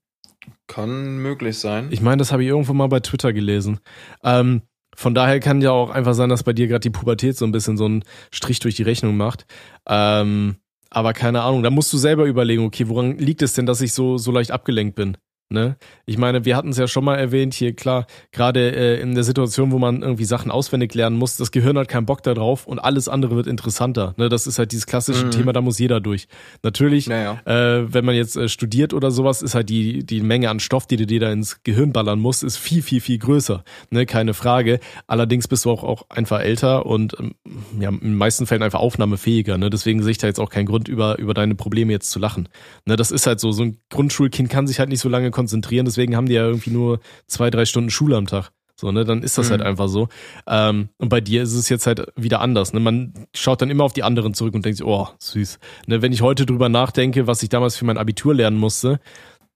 [0.66, 1.88] Kann möglich sein.
[1.90, 3.80] Ich meine, das habe ich irgendwo mal bei Twitter gelesen.
[4.24, 4.62] Ähm,
[4.96, 7.52] von daher kann ja auch einfach sein, dass bei dir gerade die Pubertät so ein
[7.52, 9.46] bisschen so einen Strich durch die Rechnung macht.
[9.86, 10.56] Ähm,
[10.90, 13.92] aber keine Ahnung, da musst du selber überlegen, okay, woran liegt es denn, dass ich
[13.92, 15.16] so, so leicht abgelenkt bin?
[15.52, 15.76] Ne?
[16.06, 19.24] Ich meine, wir hatten es ja schon mal erwähnt hier, klar, gerade äh, in der
[19.24, 22.78] Situation, wo man irgendwie Sachen auswendig lernen muss, das Gehirn hat keinen Bock darauf und
[22.78, 24.14] alles andere wird interessanter.
[24.16, 24.28] Ne?
[24.28, 25.30] Das ist halt dieses klassische Mhm.
[25.32, 26.28] Thema, da muss jeder durch.
[26.62, 27.40] Natürlich, Naja.
[27.46, 30.86] äh, wenn man jetzt äh, studiert oder sowas, ist halt die, die Menge an Stoff,
[30.86, 33.64] die du dir da ins Gehirn ballern musst, ist viel, viel, viel größer.
[33.90, 34.06] Ne?
[34.06, 34.78] Keine Frage.
[35.08, 37.34] Allerdings bist du auch, auch einfach älter und ähm,
[37.80, 39.58] ja, in den meisten Fällen einfach aufnahmefähiger.
[39.58, 39.68] Ne?
[39.68, 42.48] Deswegen sehe ich da jetzt auch keinen Grund, über, über deine Probleme jetzt zu lachen.
[42.86, 42.94] Ne?
[42.94, 43.50] Das ist halt so.
[43.50, 46.70] So ein Grundschulkind kann sich halt nicht so lange konzentrieren, deswegen haben die ja irgendwie
[46.70, 48.50] nur zwei, drei Stunden Schule am Tag.
[48.76, 49.52] So, ne, dann ist das Mhm.
[49.52, 50.08] halt einfach so.
[50.46, 52.72] Ähm, und bei dir ist es jetzt halt wieder anders.
[52.72, 52.80] Ne?
[52.80, 55.58] Man schaut dann immer auf die anderen zurück und denkt sich, oh, süß.
[55.86, 58.98] Ne, wenn ich heute drüber nachdenke, was ich damals für mein Abitur lernen musste,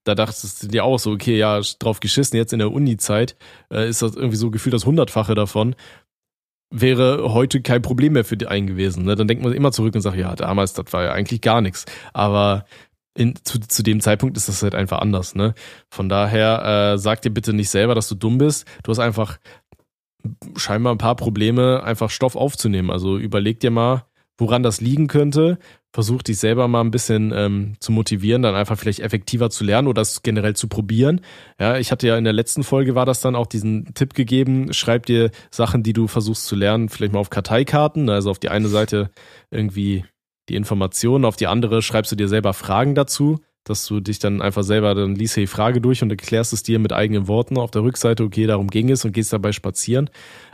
[0.03, 3.35] da dachtest du dir auch so, okay, ja, drauf geschissen, jetzt in der Uni-Zeit
[3.73, 5.75] äh, ist das irgendwie so gefühlt das Hundertfache davon.
[6.71, 9.05] Wäre heute kein Problem mehr für einen gewesen.
[9.05, 9.15] Ne?
[9.15, 11.85] Dann denkt man immer zurück und sagt, ja, damals, das war ja eigentlich gar nichts.
[12.13, 12.65] Aber
[13.15, 15.35] in, zu, zu dem Zeitpunkt ist das halt einfach anders.
[15.35, 15.53] Ne?
[15.89, 18.65] Von daher äh, sag dir bitte nicht selber, dass du dumm bist.
[18.83, 19.39] Du hast einfach
[20.57, 22.91] scheinbar ein paar Probleme, einfach Stoff aufzunehmen.
[22.91, 24.05] Also überleg dir mal,
[24.37, 25.57] woran das liegen könnte.
[25.93, 29.87] Versuch dich selber mal ein bisschen ähm, zu motivieren, dann einfach vielleicht effektiver zu lernen
[29.87, 31.21] oder es generell zu probieren.
[31.57, 34.73] Ja, ich hatte ja in der letzten Folge war das dann auch diesen Tipp gegeben,
[34.73, 38.49] schreib dir Sachen, die du versuchst zu lernen, vielleicht mal auf Karteikarten, also auf die
[38.49, 39.09] eine Seite
[39.51, 40.03] irgendwie
[40.49, 44.41] die Informationen, auf die andere schreibst du dir selber Fragen dazu, dass du dich dann
[44.41, 47.71] einfach selber, dann liest die Frage durch und erklärst es dir mit eigenen Worten auf
[47.71, 50.09] der Rückseite, okay, darum ging es und gehst dabei spazieren.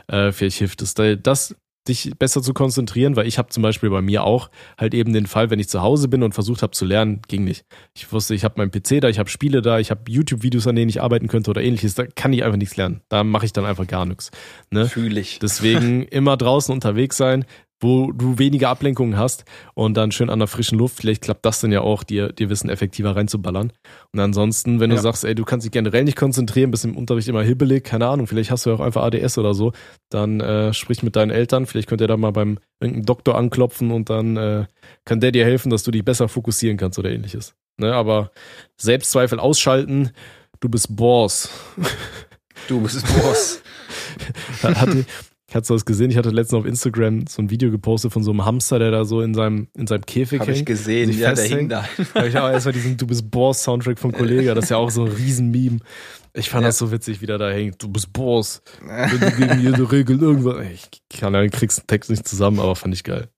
[0.08, 1.54] Äh, vielleicht hilft es da, das
[1.88, 5.26] dich besser zu konzentrieren, weil ich habe zum Beispiel bei mir auch halt eben den
[5.26, 7.64] Fall, wenn ich zu Hause bin und versucht habe zu lernen, ging nicht.
[7.94, 10.76] Ich wusste, ich habe meinen PC da, ich habe Spiele da, ich habe YouTube-Videos, an
[10.76, 13.00] denen ich arbeiten könnte oder ähnliches, da kann ich einfach nichts lernen.
[13.08, 14.30] Da mache ich dann einfach gar nichts.
[14.70, 14.86] Ne?
[14.86, 15.40] Fühle ich.
[15.40, 17.44] Deswegen immer draußen unterwegs sein,
[17.82, 20.96] wo du weniger Ablenkungen hast und dann schön an der frischen Luft.
[20.96, 23.72] Vielleicht klappt das dann ja auch, dir, dir Wissen effektiver reinzuballern.
[24.12, 25.02] Und ansonsten, wenn du Ja.
[25.02, 28.26] sagst, ey, du kannst dich generell nicht konzentrieren, bist im Unterricht immer hibbelig, keine Ahnung,
[28.26, 29.72] vielleicht hast du ja auch einfach ADS oder so,
[30.10, 33.90] dann äh, sprich mit deinen Eltern, vielleicht könnt ihr da mal beim irgendeinem Doktor anklopfen
[33.90, 34.64] und dann äh,
[35.04, 37.54] kann der dir helfen, dass du dich besser fokussieren kannst oder ähnliches.
[37.78, 38.30] Ne, aber
[38.76, 40.10] Selbstzweifel ausschalten,
[40.60, 41.48] du bist Boss.
[42.68, 43.60] Du bist Boss.
[44.62, 45.04] hatte,
[45.54, 46.10] hast du das gesehen?
[46.10, 49.04] Ich hatte letztens auf Instagram so ein Video gepostet von so einem Hamster, der da
[49.04, 50.66] so in seinem, in seinem Käfig Habe ich hängt.
[50.66, 51.10] gesehen.
[51.18, 51.84] Ja, der hing da.
[52.14, 54.54] Da hab ich auch erstmal diesen Du bist Boss Soundtrack vom Kollega.
[54.54, 55.78] Das ist ja auch so ein Riesen-Meme.
[56.34, 56.68] Ich fand Ja.
[56.68, 57.82] das so witzig, wie der da hängt.
[57.82, 58.62] Du bist Boss.
[58.84, 60.56] Wenn du gegen jede Regel irgendwas.
[61.10, 63.28] Ich kann ja, kriegst den Text nicht zusammen, aber fand ich geil.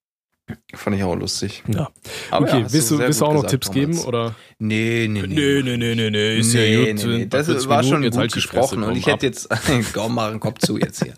[0.74, 1.62] Fand ich auch lustig.
[1.68, 1.90] Ja.
[2.30, 3.96] Aber okay, ja, willst du, willst du gut auch noch gesagt, Tipps Thomas.
[3.96, 3.98] geben?
[4.06, 4.34] Oder?
[4.58, 5.62] Nee, nee, nee.
[5.62, 6.42] nee, nee, nee, nee.
[6.42, 7.26] nee, nee, nee.
[7.26, 9.22] Das 40 war schon jetzt gut halt gesprochen Fresse, und ich hätte ab.
[9.22, 9.48] jetzt,
[9.94, 11.14] komm, mach den Kopf zu jetzt hier.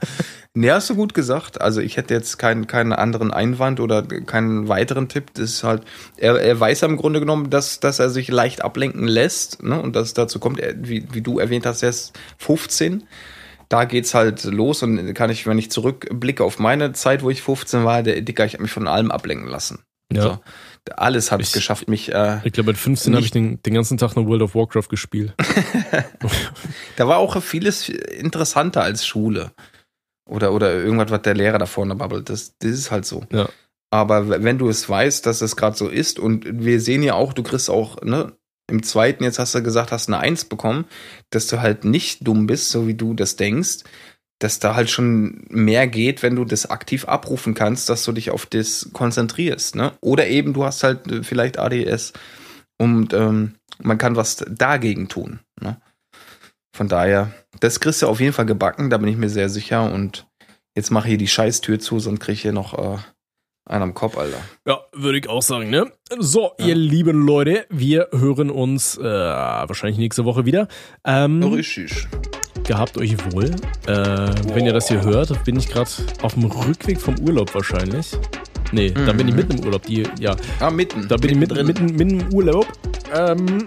[0.55, 1.61] Nee, hast du gut gesagt.
[1.61, 5.35] Also ich hätte jetzt keinen, keinen anderen Einwand oder keinen weiteren Tipp.
[5.35, 5.83] Das ist halt,
[6.17, 9.81] er, er weiß ja im Grunde genommen, dass, dass er sich leicht ablenken lässt, ne?
[9.81, 13.03] Und dass es dazu kommt, er, wie, wie du erwähnt hast, er ist 15.
[13.69, 17.43] Da geht's halt los und kann ich, wenn ich zurückblicke auf meine Zeit, wo ich
[17.43, 19.81] 15 war, der Dicker, ich habe mich von allem ablenken lassen.
[20.13, 20.23] Ja.
[20.23, 20.39] So.
[20.97, 23.75] Alles habe ich Ich- geschafft, mich, äh, Ich glaube, mit 15 habe ich den, den
[23.75, 25.35] ganzen Tag nur World of Warcraft gespielt.
[26.97, 29.53] Da war auch vieles interessanter als Schule.
[30.29, 32.29] Oder, oder irgendwas, was der Lehrer da vorne babbelt.
[32.31, 33.25] Das, das ist halt so.
[33.31, 33.49] Ja.
[33.91, 37.33] Aber wenn du es weißt, dass es gerade so ist, und wir sehen ja auch,
[37.33, 38.33] du kriegst auch, ne,
[38.69, 40.87] im zweiten, jetzt hast du gesagt, hast eine Eins bekommen,
[41.31, 43.85] dass du halt nicht dumm bist, so wie du das denkst,
[44.39, 48.31] dass da halt schon mehr geht, wenn du das aktiv abrufen kannst, dass du dich
[48.31, 49.93] auf das konzentrierst, ne?
[50.01, 52.13] Oder eben du hast halt äh, vielleicht ADS
[52.79, 55.81] und ähm, man kann was dagegen tun, ne?
[56.77, 59.91] Von daher, das kriegst du auf jeden Fall gebacken, da bin ich mir sehr sicher.
[59.91, 60.27] Und
[60.75, 62.99] jetzt mache hier die Scheißtür zu, sonst krieg ich hier noch äh,
[63.67, 64.39] einen am Kopf, Alter.
[64.67, 65.91] Ja, würde ich auch sagen, ne?
[66.19, 70.69] So, ihr lieben Leute, wir hören uns äh, wahrscheinlich nächste Woche wieder.
[71.05, 72.07] Ähm, Richtig.
[72.65, 73.47] gehabt euch wohl.
[73.87, 75.91] Äh, wenn ihr das hier hört, bin ich gerade
[76.23, 78.13] auf dem Rückweg vom Urlaub wahrscheinlich.
[78.73, 79.41] Nee, da bin ich Mhm.
[79.41, 79.83] mitten im Urlaub.
[79.87, 81.07] Die, ja, Ah, mitten.
[81.09, 81.67] da bin ich mitten, drin.
[81.67, 82.67] mitten, mitten im Urlaub.
[83.15, 83.67] Ähm,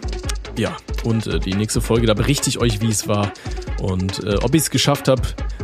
[0.58, 3.32] ja, und äh, die nächste Folge, da berichte ich euch, wie es war
[3.82, 5.22] und äh, ob ich es geschafft habe,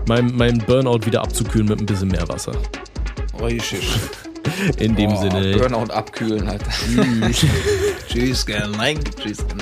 [0.08, 2.54] mein, mein Burnout wieder abzukühlen mit ein bisschen Meerwasser.
[3.42, 3.82] Richtig.
[4.78, 5.58] In dem Boah, Sinne.
[5.58, 6.70] Burnout abkühlen, Alter.
[6.70, 7.46] Tschüss.
[8.08, 8.72] Tschüss, gern.
[8.72, 9.60] Nein, tschüss, gern.